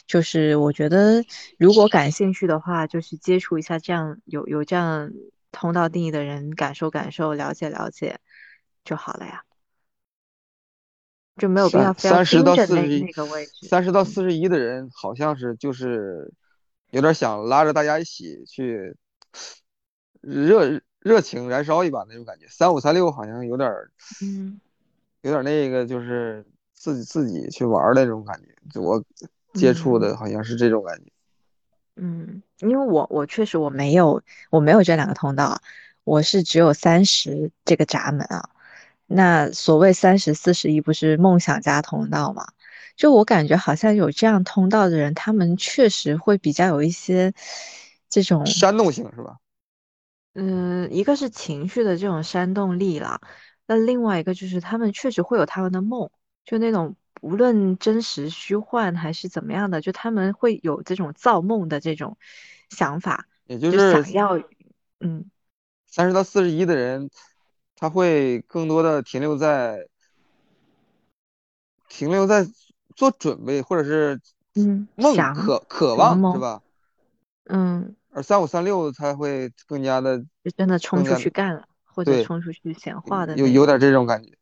[0.08, 1.24] 就是我觉得
[1.56, 5.12] 如果感兴趣的话，就是接触一下这样有有这样
[5.52, 8.18] 通道定义的人，感受感受，了解了解
[8.84, 9.45] 就好了呀。
[11.36, 13.06] 就没有必要三十到四十一，
[13.68, 16.32] 三十到四十一的人好像是就是
[16.90, 18.96] 有点想拉着大家一起去
[20.22, 22.46] 热热情燃烧一把那种感觉。
[22.48, 23.70] 三五三六好像有点
[24.22, 24.58] 嗯，
[25.20, 28.48] 有点那个就是自己自己去玩的那种感觉。
[28.72, 29.04] 就我
[29.52, 31.12] 接触的好像是这种感觉。
[31.96, 35.60] 嗯，因为我我确实我没有我没有这两个通道，
[36.04, 38.48] 我是只有三十这个闸门啊。
[39.06, 42.44] 那所谓三十四十一不是梦想家通道吗？
[42.96, 47.32] 就我感觉好像有这样通道的人，他们确实会比较有一些
[48.08, 49.36] 这种煽动性，是吧？
[50.34, 53.20] 嗯，一个是情绪的这种煽动力啦，
[53.66, 56.10] 那另外一个就是他们确实会有他们的梦，
[56.44, 62.16] 就那种无论真实虚幻还是怎么样的，就他们会有这种造梦的这种
[62.70, 64.38] 想法，也就是想要
[65.00, 65.30] 嗯，
[65.86, 67.10] 三十到四十一的人。
[67.76, 69.86] 他会更多的停留在
[71.88, 72.46] 停留在
[72.96, 74.20] 做准备，或者是
[74.54, 76.62] 嗯梦渴渴望是吧？
[77.44, 84.32] 嗯，而三五三六他会更加的就真的冲出去干了，或者冲出去显化的，有有点这种感觉，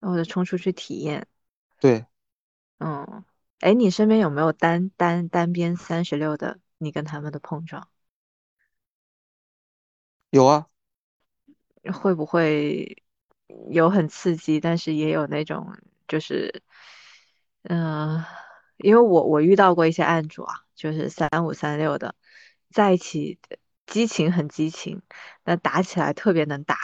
[0.00, 1.26] 或者冲出去体验。
[1.78, 2.06] 对，
[2.78, 3.22] 嗯，
[3.60, 6.58] 哎，你身边有没有单单单边三十六的？
[6.78, 7.86] 你跟他们的碰撞？
[10.30, 10.66] 有啊。
[11.90, 13.02] 会不会
[13.70, 16.62] 有很刺激，但是也有那种就是，
[17.62, 18.24] 嗯，
[18.76, 22.14] 因为我我遇到过一些案主啊，就是三五三六的
[22.70, 23.38] 在一起，
[23.86, 25.02] 激情很激情，
[25.42, 26.76] 但打起来特别能打。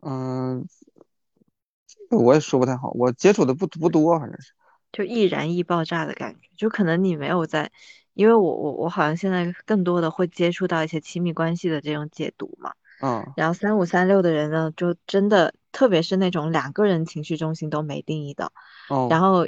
[0.00, 0.66] 嗯，
[1.86, 4.52] 这个我也说不太好，我接触的不不多，反正是
[4.92, 7.72] 就易燃易爆炸的感觉，就可能你没有在，
[8.14, 12.74] 因为我我我好像现在更多的会接触到一些亲密关系的这种解读嘛。
[13.02, 18.52] 嗯，然后三五三六的人呢，就真的，特别是那种两个人情绪中心都没定义的，
[18.88, 19.46] 哦，然后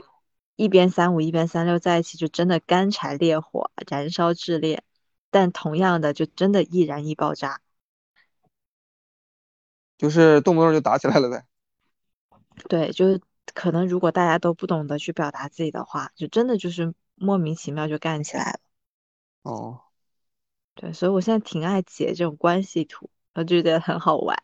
[0.57, 4.83] 一边三五一边三六在一起，就真的干柴烈火，燃烧炽烈，
[5.31, 7.61] 但同样的，就真的易燃易爆炸，
[9.97, 11.45] 就是动不动就打起来了呗。
[12.69, 13.21] 对，就是
[13.53, 18.59] 可能如果大家都不懂得去表达自己的话，就真的就是莫名其妙就干起来了。
[19.43, 19.81] 哦，
[20.75, 24.37] 对，所以我现在挺爱解这种关系图，我就觉得很好玩。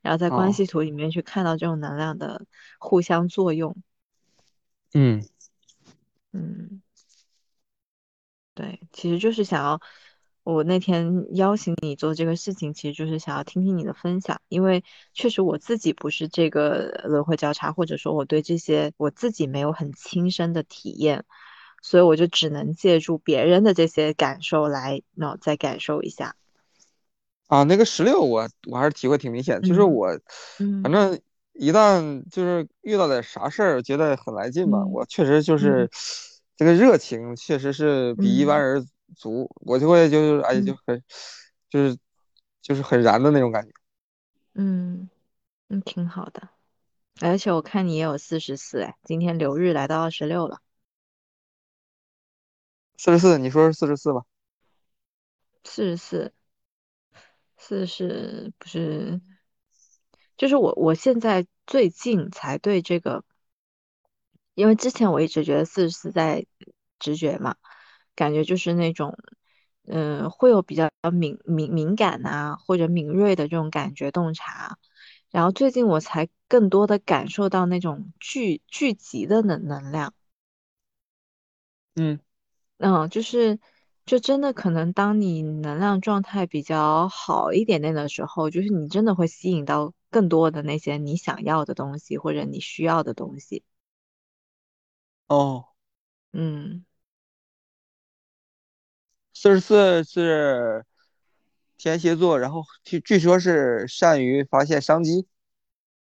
[0.00, 2.44] 然后在关哦，系图里面去看到这种能量的
[2.78, 3.76] 互相作用。
[4.92, 5.24] 嗯，
[6.32, 6.82] 嗯，
[8.54, 9.80] 对，其实就是想要，
[10.42, 21.24] 我那天邀请你做这个事情，其实就是想要听听你的分享，因为确实我自己不是这个轮回交叉，或者说我对这些我自己没有很亲身的体验，
[21.82, 26.36] 所以我就只能借助别人的这些感受来，那再感受一下。
[27.54, 30.08] 啊，那个十六我我还是体会挺明显，就是嗯我
[30.82, 31.20] 反嗯正
[31.52, 35.88] 一旦就是遇到点啥事儿，觉得很来劲嘛，嗯我确实就嗯是
[36.56, 41.00] 这个热情确实是比一般嗯人足，我就会就是哎就嗯很
[41.70, 41.96] 就是
[42.60, 43.72] 就是很燃的那种感觉。
[44.54, 45.08] 嗯
[45.68, 46.48] 嗯，挺好的。
[47.20, 50.60] 而且我看你也有四十四，哎，今天流日来到二十六了，
[52.96, 54.22] 四十四，你说是四十四吧？
[55.64, 56.32] 四十四。
[57.66, 59.20] 四是不是？
[60.36, 63.24] 就是我，我现在最近才对这个，
[64.54, 66.44] 因为之前我一直觉得四十四在
[66.98, 67.56] 直觉嘛，
[68.14, 69.16] 感觉就是那种，
[69.86, 74.76] 嗯、会有比较敏敏敏感啊，或者敏锐的这种感觉洞察。
[75.30, 80.12] 然后最近我才更多的感受到那种聚聚集的能能量。
[81.96, 82.20] 嗯，
[82.78, 83.58] 嗯，就是
[84.06, 93.64] 就真的可能，当你能量状态比较好一点点的时候，就是你真的会吸引到更多的那些你想要的东西或者你需要的东西。
[95.26, 95.68] 哦，
[96.32, 96.84] 嗯
[99.32, 100.84] 四十四是
[101.76, 105.26] 天蝎座，然后据据说是善于发现商机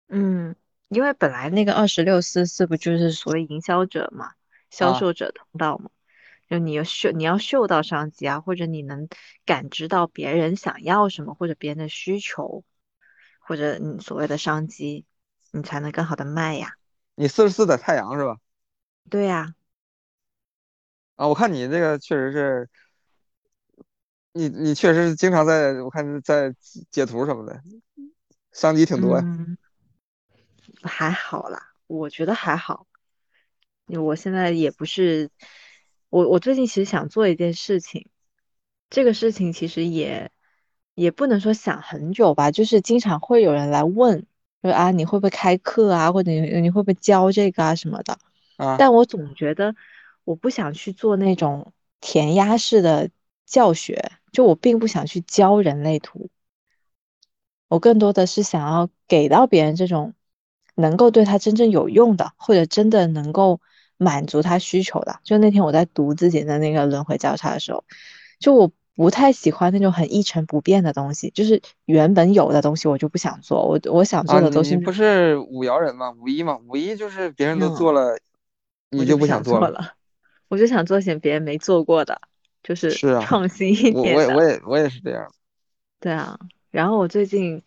[0.07, 0.55] 嗯，
[0.89, 4.33] 因为本来那个二十六四四不就是所谓营销者嘛，
[4.69, 4.99] 销啊。
[4.99, 5.89] 售者通道嘛，
[6.49, 9.07] 就你要嗅你要嗅到商机啊，或者你能
[9.45, 12.63] 感知到别人想要什么或者别人的需求，
[13.39, 15.05] 或者你所谓的商机，
[15.51, 16.73] 你才能更好的卖呀。
[17.15, 18.37] 你四十四的太阳是吧？
[19.09, 19.55] 对呀。
[21.15, 22.69] 啊，我看你这个确实是，
[24.33, 26.53] 你你确实是经常在，我看在
[26.91, 27.61] 截图什么的，
[28.51, 29.23] 商机挺多呀。
[29.23, 29.57] 嗯，
[30.83, 32.85] 还好啦，我觉得还好。
[33.87, 35.29] 因为我现在也不是，
[36.15, 38.07] 我我最近其实想做一件事情，
[38.89, 40.31] 这个事情其实也
[40.93, 44.25] 也不能说想很久吧，就是经常会有人来问，
[44.61, 48.17] 说啊你会不会开课啊，或者你你会不会教这个啊什么的，
[48.55, 49.75] 啊，但我总觉得
[50.23, 53.09] 我不想去做那种填鸭式的
[53.45, 56.29] 教学，就我并不想去教人类图。
[57.67, 60.13] 我更多的是想要给到别人这种
[60.75, 63.59] 能够对他真正有用的，或者真的能够
[63.97, 65.19] 满足他需求的。
[65.23, 67.83] 就那天我在读自己的那个轮回交叉的时候，
[68.39, 73.67] 就我不太喜欢那种很一成不变的东西，就是原本有的东西我就不想做。
[73.67, 76.11] 我我想啊，做的东西不是五爻人吗？
[76.11, 76.57] 五一吗？
[76.67, 78.19] 五一就是别人都做嗯，了，
[78.91, 79.95] 你就不想做了。
[80.47, 82.21] 我就想做些别人没做过的，
[82.63, 84.43] 就是创新一我我也我。
[84.43, 85.29] 也我也是这样。
[85.99, 86.37] 对啊，
[86.69, 87.63] 然后我最近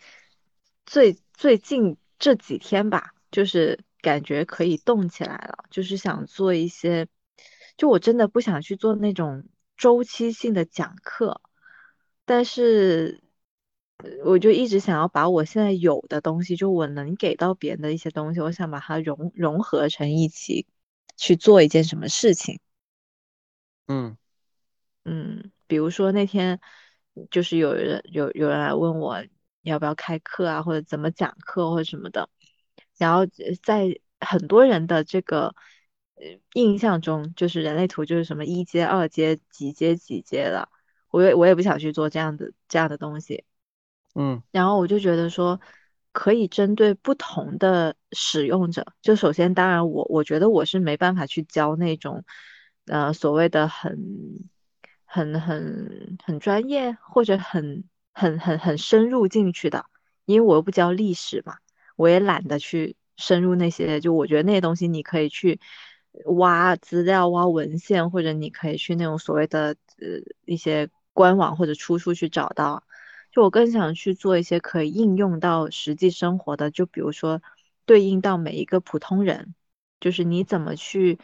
[0.86, 7.06] 最最近这几天吧，就是感觉可以动起来了，就是想做一些，
[7.76, 9.44] 就我真的不想去做那种
[9.76, 11.42] 周期性的讲课，
[12.24, 13.22] 但是
[13.98, 20.66] 呃我就一直想要把我现在有的东西，就我能给到别人的一些东西，我想把它融融合成一起
[21.16, 22.60] 去做一件什么事情。
[23.88, 24.16] 嗯
[25.04, 26.60] 嗯，比如说那天
[27.30, 29.22] 就是有人有有人来问我
[29.62, 32.28] 要不要开课啊，或者怎么讲课或者什么的，
[32.98, 35.54] 然后呃在很多人的这个
[36.16, 40.68] 呃印象中，就是人类图就是什么一阶、二阶、几阶、几阶的，
[41.10, 43.44] 我也我也不想去做这样的这样的东西。
[44.14, 45.60] 嗯然后我就觉得说，
[46.10, 52.24] 可以针对不同的使用者，就首先，当然我我觉得我是没办法去教那种，
[52.86, 54.48] 呃，所谓的很
[55.04, 59.84] 很很很专业或者很很很很深入进去的，
[60.24, 61.58] 因为我又不教历史嘛，
[61.98, 65.58] 我也懒得去深入那些，就我觉得那些东西你可以去
[66.26, 70.06] 挖资料、挖文献，或者你可以去那种所谓的呃
[70.46, 72.84] 一些官网或者出处去找到。
[73.32, 77.42] 就我更想去做一些可以应用到实际生活的，就比如说
[77.84, 79.54] 对应到每一个普通人，
[79.98, 81.18] 就是你怎么去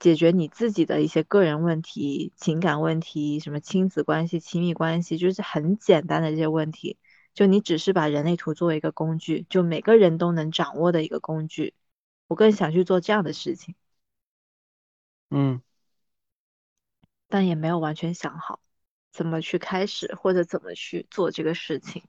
[0.00, 6.98] 解决你自己的一些个人问题、情感问题，什么亲子关系、亲密关系，就是很简单的这些问题。
[7.36, 11.74] 就你只是把人类图作为一个工具，就每个人都能掌握的一个工具。
[12.28, 13.74] 我更想去做这样的事情。
[15.28, 15.60] 嗯，
[17.28, 18.58] 但也没有完全想好
[19.12, 22.04] 怎么去开始或者怎么去做这个事情。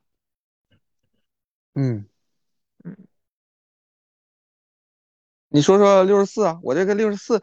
[1.74, 2.08] 嗯，
[2.86, 2.96] 嗯
[5.50, 7.42] 你说说六十四啊，我这个六十四，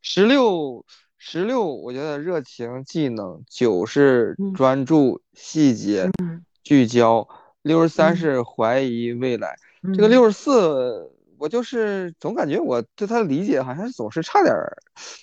[0.00, 0.86] 十六
[1.18, 7.26] 十六，我觉得热情、技能，九是嗯专注、细节、嗯聚焦，
[7.62, 9.56] 六十三嗯是怀疑未来。
[9.94, 14.76] 这个嗯六十四，我就是总感觉我对他的理解好像总是差点儿，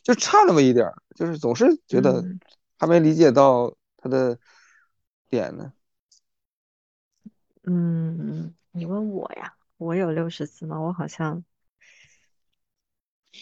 [0.03, 2.39] 就差那么一点儿，就是总是觉得嗯
[2.79, 4.39] 还没理解到他的
[5.29, 5.71] 点呢。
[7.61, 10.81] 嗯，你问我呀，我有六十四吗？
[10.81, 11.45] 我好像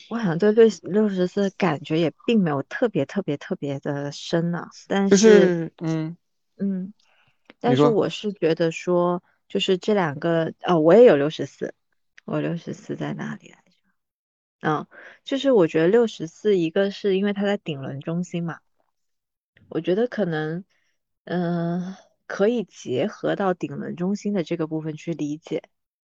[0.10, 6.18] 我好像对六六十四感觉也并没有特别特别特别的深呢、但就是是嗯，
[6.58, 6.94] 嗯，
[7.64, 11.74] 但是我是觉得说，就是这两个，哦，我也有六十四，
[12.26, 13.72] 我六十四在哪里来着？
[14.60, 14.88] 嗯，
[15.24, 18.60] 就是我觉得六十四，一个是因为它在顶轮中心嘛，
[19.70, 20.66] 我觉得可能，
[21.24, 21.96] 嗯、
[22.28, 25.64] 可以结合到顶轮中心的这个部分去理解，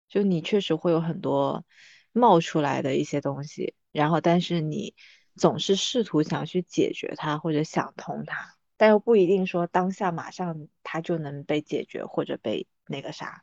[0.07, 1.65] 就你确实会有很多
[2.11, 4.93] 冒出来的一些东西，然后但是你
[5.35, 13.41] 总是试图想去解决它或者想通它，但又不一定说当下马上它就能被解决或者被那个啥。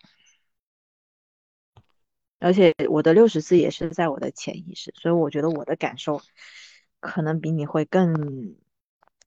[2.39, 6.23] 而且我的六十四也是在我的潜意识，所以我觉得我的感受
[7.01, 8.57] 可能比你会更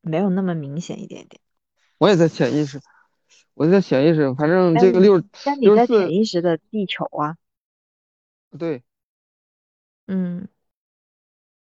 [0.02, 1.40] 没有那么明显一点点。
[2.00, 2.82] 我也在潜意识，
[3.54, 7.38] 我在潜意识，反正这个六但你在潜意识的地球啊，
[8.58, 8.82] 对
[10.08, 10.48] 嗯，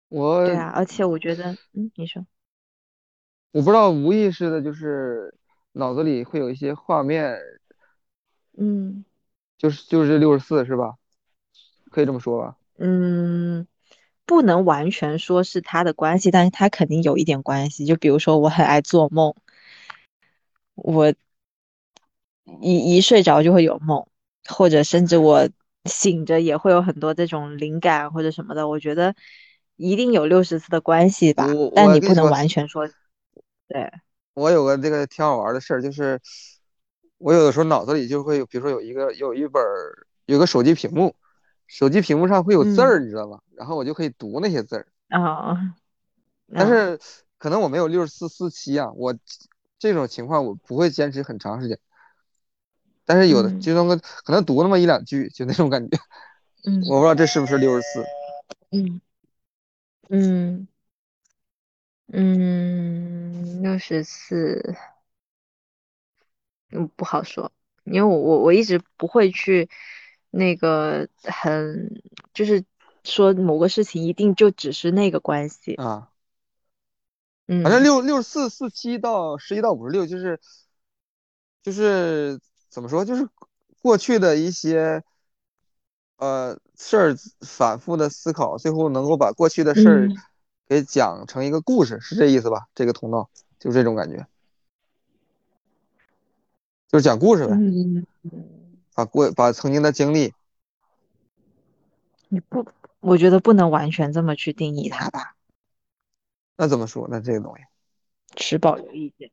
[0.09, 2.27] 我对我啊，而且我觉得，嗯，你说，
[3.57, 5.35] 我不知道无意识的，就是
[5.73, 7.39] 脑子里会有一些画面，
[8.59, 9.03] 嗯
[9.57, 10.97] 就是就是六十四是吧？
[11.91, 12.59] 可以这么说吧？
[12.77, 13.67] 嗯，
[14.27, 17.87] 不能完全说是他的关系，但是他肯定有一点关系。
[17.87, 19.35] 就比如说，我很爱做梦，
[20.75, 21.15] 我
[22.61, 24.07] 一一睡着就会有梦，
[24.51, 25.49] 或者甚至我
[25.87, 28.69] 醒着也会有很多这种灵感或者什么的。
[28.69, 29.15] 我觉得
[29.77, 32.87] 一定有六十四的关系吧，但你不能完全说，
[33.69, 33.91] 对，
[34.35, 36.21] 我有个这个挺好玩的事儿，就是
[37.19, 41.15] 我有的时候脑子里就会有，比如说有一个有一本儿有个手机屏幕，
[41.67, 43.41] 手机屏幕上会有字嗯儿，你知道吗？
[43.57, 44.87] 然后我就可以读那些字儿。
[45.09, 45.75] 啊
[46.55, 47.01] 但啊是
[47.39, 49.17] 可能我没有六十四四七啊，我
[49.79, 51.79] 这种情况我不会坚持很长时间。
[53.05, 55.99] 但是有的嗯就那么可能读那么一两句，就那种感觉。
[56.67, 58.05] 嗯我不知道这是不是六十四。
[58.71, 59.01] 嗯
[60.09, 60.69] 嗯
[62.09, 64.75] 嗯，六十四。
[66.73, 67.53] 嗯，不好说，
[67.85, 69.71] 因为我我我一直不会去
[70.31, 72.03] 那个很，
[72.35, 72.65] 就是
[73.05, 75.75] 说某个事情一定就只是那个关系。
[75.75, 76.11] 啊，
[77.47, 80.41] 反正嗯六六十四四七到十一到五十六，就是
[81.63, 83.29] 就是怎么说，就是
[83.81, 85.05] 过去的一些
[86.17, 90.17] 呃事儿反复的思考，最后能够把过去的事儿嗯
[90.69, 92.67] 给讲成一个故事，是这意思吧？
[92.75, 94.27] 这个通道就这种感觉，
[96.89, 98.07] 就是讲故事呗，嗯，
[98.95, 100.35] 把过把曾经的经历，
[102.29, 102.67] 你不，
[103.01, 105.37] 我觉得不能完全这么去定义它吧，
[106.57, 107.07] 那怎么说？
[107.11, 107.65] 那这个东西。
[108.35, 109.31] 持保留意见。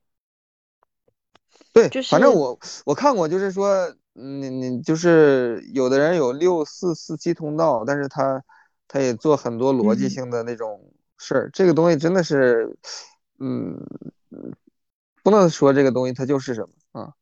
[1.73, 8.43] 对，就是反正我我看过，就是说，嗯你你就是有的人有六四四七通道，但是他
[8.87, 10.91] 他也做很多逻辑嗯，性的那种
[11.25, 12.77] 是，这个东西真的是，
[13.39, 13.79] 嗯，
[15.23, 17.13] 不能说这个东西它就是什么啊，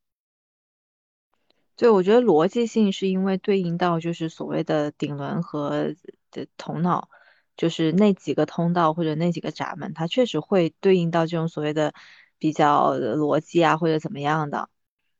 [1.76, 5.94] 对，我觉得逻辑性是因为对应到就是所谓的顶轮和
[6.32, 7.10] 的头脑，
[7.56, 11.94] 就是那几个通道或者那几个闸门，它确实会对应到这种所谓的
[12.40, 14.68] 比较逻辑啊或者怎么样的。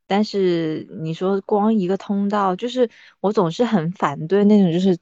[0.08, 4.98] 但是你说光一个通道，就是我总是很反对那种就是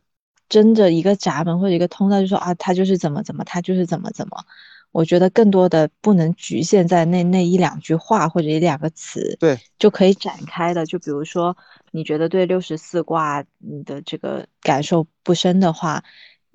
[0.50, 4.44] 真的一个闸门或者一个通道，就说啊他就是怎么怎么，他就是怎么怎么。
[4.92, 9.38] 我觉得更多的不能局限在那那一两句话或者一两个词。
[9.40, 10.84] 对，就可以展开的。
[10.84, 11.56] 就比如说，
[11.92, 16.04] 你觉得对六十四卦你的这个感受不深的话，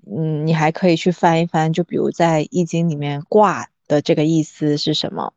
[0.05, 5.32] 嗯，你还可以去翻一翻，就比如在《易经》里面卦的这个意思是什么，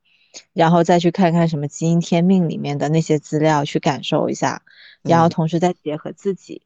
[0.54, 4.64] 然后再去看看什么基因天命里面的那些资料，去感受一下，
[5.04, 6.64] 然后嗯，同时再结合自己。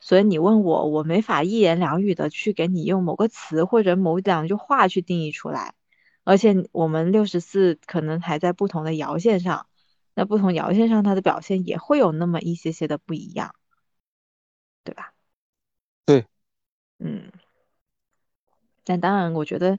[0.00, 5.74] 所以你问我，我没法一言两语的去给你用某个词或者某两句话去定义出来，
[6.24, 9.66] 而且我们六十四可能还在不同的爻线上。
[10.14, 13.54] 那不同爻线上它的表现也会有那么一些些的不一样，
[14.82, 15.12] 对吧？
[16.04, 16.26] 对，
[16.98, 17.30] 嗯，
[18.82, 19.78] 但当然，我觉得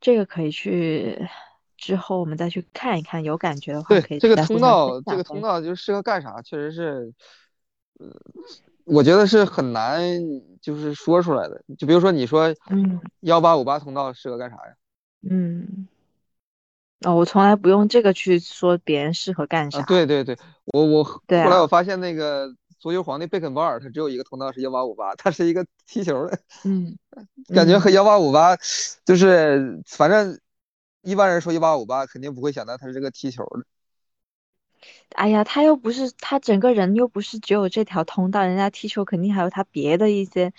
[0.00, 1.28] 这个可以去
[1.76, 5.40] 之后我们再去看一看，有感觉的话对，这个可以这个通道，这个通。
[5.40, 6.42] 道就适合干啥？
[6.42, 7.14] 确实是，
[8.00, 8.08] 呃，
[8.88, 10.00] 我觉得是很难，
[10.60, 11.62] 就是说出来的。
[11.76, 14.74] 就比如说你说嗯幺八五八通道适合干啥呀？
[15.22, 15.86] 嗯，
[17.04, 19.82] 哦，我从来不用这个去说别人适合干啊，啥。
[19.82, 20.36] 对对对，
[20.72, 26.96] 我我后对啊，后来我发现那个足球皇帝贝肯鲍尔，他只有一个通道是幺八五八，他是一个踢球的，嗯
[27.54, 27.92] 感觉和嗯。
[27.92, 28.56] 幺八五八
[29.04, 30.38] 就是反正
[31.02, 33.64] 一般人说幺八五八肯定不会想到他是这个踢球的。
[35.14, 40.52] 哎呀，他又不是他整个人又不是只有这条通道，人家踢球肯定还有他别的一些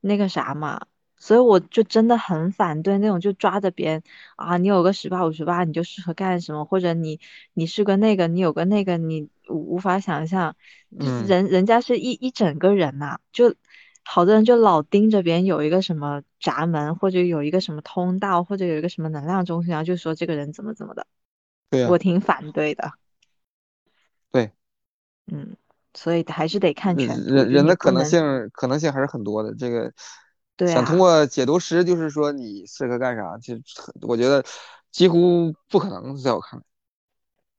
[0.00, 0.86] 那个啥嘛，
[1.16, 4.02] 所以我就真的很反对那种就抓着别人
[4.36, 7.18] 啊，你有个十八五十八你就适合干什么，或者你
[7.54, 10.54] 你是个那个你有个那个你无无法想象，
[11.00, 13.54] 就是嗯，人人家是一一整个人呐、就
[14.04, 21.06] 好多人就老盯着别人有一个什么闸门，或者有一个什么通道，或者有一个什么能量中心，然后就说这个人怎么怎么的，
[21.70, 22.92] 对呀，我挺反对的。
[25.26, 25.36] 对。
[25.36, 25.56] 嗯，
[25.94, 28.20] 所以还是得看人全人人的可能性
[28.52, 29.54] 可能性还是很多的。
[29.54, 29.92] 这个
[30.56, 33.62] 对想通过解读师，就是说你适合干啥，其实
[34.02, 34.44] 我觉得
[34.90, 36.64] 几乎不可能，在我看来。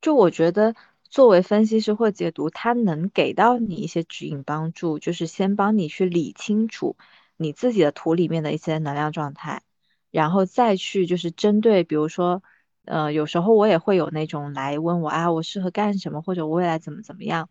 [0.00, 0.74] 就我觉得
[1.08, 6.96] 作为分析师或解读，他能给到你一些指引帮助，就是先帮你去理清楚
[7.36, 9.62] 你自己的图里面的一些能量状态，
[10.10, 12.42] 然后再去就是针对，比如说，
[12.86, 17.48] 呃，有时候我也会有那种来问我啊，我适合干什么，或者我未来怎么怎么样，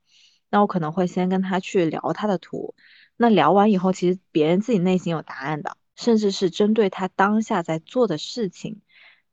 [0.50, 2.74] 那我可能会先跟他去聊他的图，
[3.18, 8.82] 那聊完以后，其实别人自己内心有答案的，甚至是针对他当下在做的事情。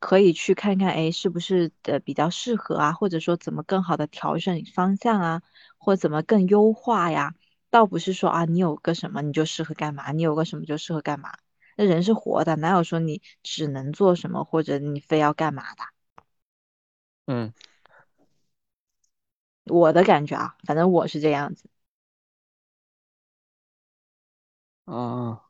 [0.04, 5.42] 可以去看看，哎，是不是呃比较适合啊，或者说怎么更好的调整方向啊，
[5.78, 7.36] 或怎么更优化呀？
[7.70, 11.34] 倒不是说啊，你有个什么你就适合干嘛，你有个什么就适合干嘛。
[11.76, 15.91] 那人是活的，哪有说你只能做什么，或者你非要干嘛的？
[17.32, 17.52] 嗯
[19.64, 21.68] 我的感觉啊，反正我是这样子。
[24.84, 25.42] 啊，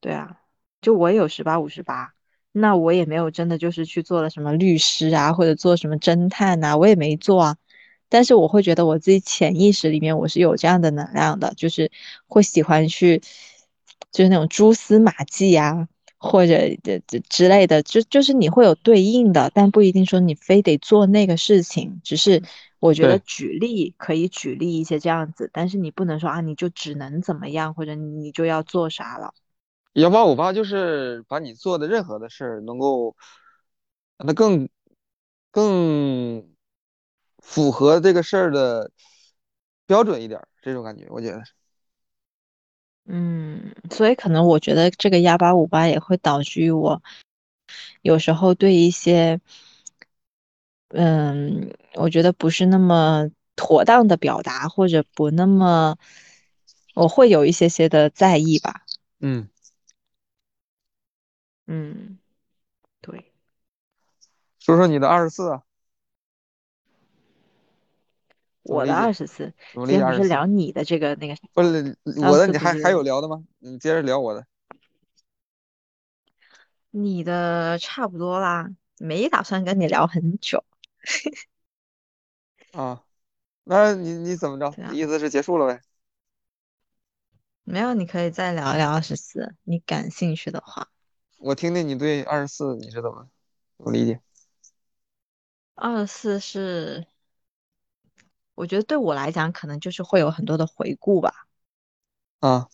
[0.00, 0.40] 对啊，
[0.82, 2.14] 就我也有十八五十八，
[2.52, 7.56] 那我也没有真的就是去做了什么律师啊，或者做什么侦探呐、我也没做啊。
[8.10, 11.90] 但是我会觉得我自己潜意识里面我是有这样的能量的，就是
[12.26, 13.22] 会喜欢去，
[14.12, 15.88] 就是那种蛛丝马迹呀、
[16.24, 22.42] 或者这这之类的，就就是你会有对应的，但不一定说你非得做那个事情，只是
[22.80, 29.34] 我觉得，举例可以举例一些这样子，但是你不能说啊，你就只能怎么样，或者你就要做啥了。
[29.92, 33.14] 幺八五八就是把你做的任何的事儿能够
[34.16, 34.68] 让它更
[35.50, 36.48] 更
[37.38, 38.90] 符合这个事儿的
[39.86, 41.52] 标准一点儿，这种感觉，我觉得是。
[43.06, 47.02] 嗯，所以可能我觉得这个幺八五八也会导致于我
[48.02, 49.40] 有时候对一些，
[50.88, 55.96] 嗯，我觉得不是那么妥当的表达，或者不那么，
[56.94, 58.82] 我会有一些些的在意吧。
[59.20, 59.48] 嗯，
[61.66, 62.18] 嗯，
[63.00, 63.32] 对，
[64.58, 65.60] 说说你的二十四
[68.64, 68.94] 我的？
[68.94, 70.22] 二十四，怎么理今天不解二十四？
[70.24, 73.44] 是聊你的这个那个不是我的，你还还有聊的吗？
[73.58, 74.46] 你接着聊我的
[76.90, 80.64] 你的差不多啦，没打算跟你聊很久。
[82.72, 83.02] 啊。
[83.66, 84.74] 那你你怎么着？
[84.92, 85.80] 意思是结束了呗？
[87.62, 90.90] 没有，你可以再聊一聊二十四，你感兴趣的话。
[91.38, 93.26] 我听听你对二十四你是怎么
[93.78, 94.20] 怎么理解
[95.74, 97.06] 二十四是，
[98.54, 101.46] 我觉得对我来讲，可能就是会有很多的回顾吧，
[102.40, 102.68] 啊？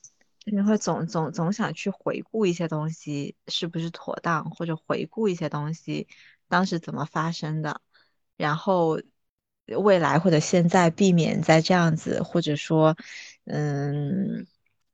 [0.46, 6.08] 你会总总总想去回顾一些东西是不是妥当，或者回顾一些东西
[6.48, 7.80] 当时怎么发生的，
[8.36, 9.00] 然后
[9.66, 12.96] 未来或者现在避免再这样子，或者说，
[13.44, 14.46] 嗯，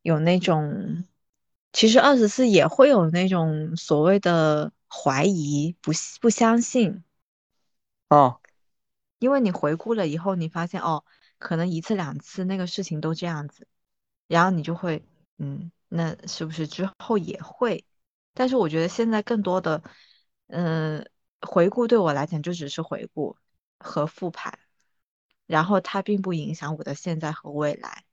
[0.02, 1.04] 有那种，
[1.72, 7.02] 其实二十四也会有那种所谓的怀疑，不不相信。
[8.08, 8.38] 啊，
[9.26, 11.04] 因为你回顾了以后，你发现哦，
[11.38, 13.66] 可能一次两次那个事情都这样子，
[14.28, 15.04] 然后你就会，
[15.38, 17.84] 嗯，那是不是之后也会？
[18.34, 19.82] 但是我觉得现在更多的，
[20.46, 21.10] 嗯、
[21.40, 23.36] 回顾对我来讲就只是回顾
[23.80, 24.60] 和复盘，
[25.46, 28.04] 然后它并不影响我的现在和未来。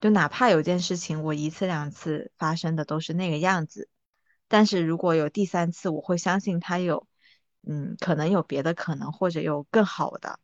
[0.00, 3.88] 就哪怕有件事情我一次两次发生的都是那个样子，
[4.46, 7.08] 但是如果有第三次，我会相信它有，
[7.62, 10.38] 嗯，可能有别的可能，或者有更好的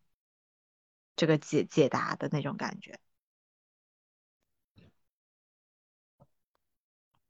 [1.17, 2.99] 这个解解答的那种感觉。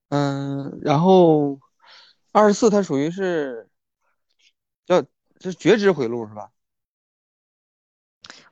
[0.08, 1.60] 嗯，然后
[2.32, 3.68] 二十四它属于是
[4.86, 5.02] 叫
[5.38, 6.50] 这是觉知回路是吧？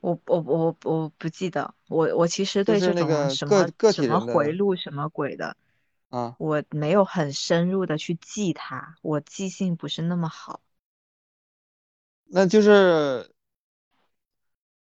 [0.00, 5.56] 我我我我不记得，我我其实对这种个个什么什么回路什么鬼的，
[6.10, 10.60] 啊，我没有很深入的去记它，我记性不是那么好。
[12.28, 13.30] 那就是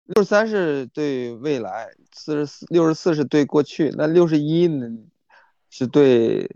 [0.05, 4.87] 六十三是对未来，四十四六十四是对过去，那六十一呢
[5.69, 6.49] 是对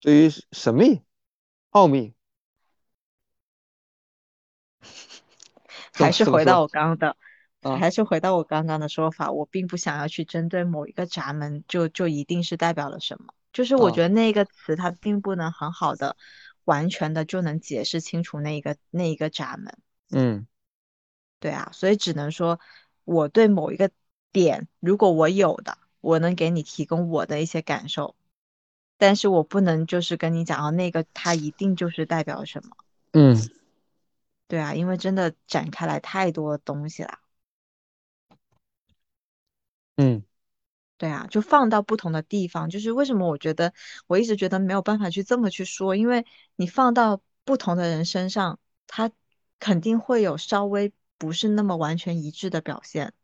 [0.00, 1.02] 对于神秘、
[1.70, 2.14] 奥秘，
[5.92, 7.16] 还是回到我刚刚的，
[7.62, 7.76] 啊？
[7.76, 13.34] 还是回到我刚刚的说法，我并不想要去针对某一个闸门，就就一定是代表了什么。
[13.52, 16.16] 就是我觉啊，得那个词它并不能很好的、
[16.68, 19.78] 完全的就能解释清楚那一个那一个闸门。
[20.10, 20.46] 嗯
[21.40, 22.60] 对啊，所以只能说
[23.04, 23.90] 我对某一个
[24.32, 28.14] 点，如果我有的，我能给你提供我的一些感受，
[28.98, 32.76] 但是我不能就是跟你讲啊，那个它一定就是代表什么。
[33.12, 33.34] 嗯
[34.46, 37.18] 对啊，因为真的展开来太多东西了。
[39.96, 40.22] 嗯
[40.98, 43.72] 对啊，就放到不同的地方，就是为什么我觉得
[44.08, 46.26] 我一直觉得没有办法去这么去说，因为
[46.56, 49.10] 你放到不同的人身上，他
[49.60, 53.14] 肯定会有稍微不是那么完全一致的表现。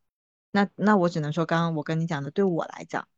[0.53, 3.09] 那那我只能说，刚刚我跟你讲的，对我来讲，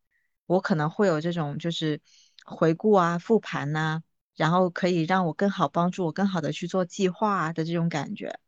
[0.46, 2.00] 我可能会有这种就是
[2.46, 4.02] 回顾啊、复盘呐、
[4.36, 8.38] 然后可以让我更好帮助我更好的去做计划啊的这种感觉，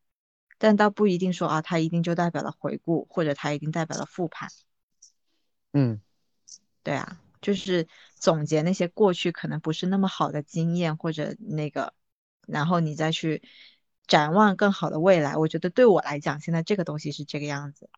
[0.56, 4.48] 但倒不一定说啊，它一定就代表了回顾，或者它一定代表了复盘。
[5.73, 6.01] 嗯
[6.83, 11.93] 对啊，就是总结那些过去可能不是那么好的经验或者那个，
[12.47, 13.43] 然后你再去
[14.07, 15.37] 展望更好的未来。
[15.37, 17.91] 我觉得对我来讲，现在这个东西是这个样子。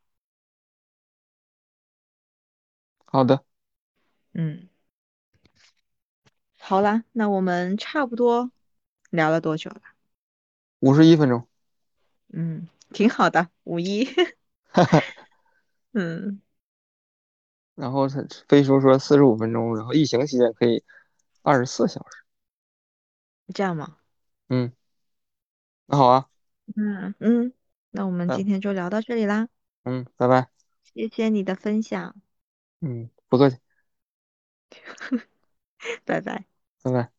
[3.05, 3.45] 好的，
[4.33, 4.68] 嗯，
[6.59, 8.51] 好啦，那我们差不多
[9.11, 9.83] 聊了多久了？
[10.81, 11.47] 五十一分钟，
[12.33, 14.09] 嗯，挺好的，五一。
[15.93, 16.41] 嗯，
[17.81, 20.85] 然后他飞书说四十五分钟，然后疫情期间可以
[21.43, 22.24] 二十四小时。
[23.55, 23.97] 这样吗？
[24.49, 24.72] 嗯，
[25.87, 26.31] 那好啊，
[26.76, 27.53] 嗯嗯，
[27.91, 29.49] 那我们嗯今天就聊到这里啦，
[29.85, 30.49] 嗯，拜拜，
[30.85, 32.14] 谢谢你的分享，
[32.81, 33.59] 嗯，不客气，
[36.05, 36.45] 拜拜。
[36.83, 37.11] 拜拜。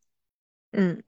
[0.71, 1.03] 嗯。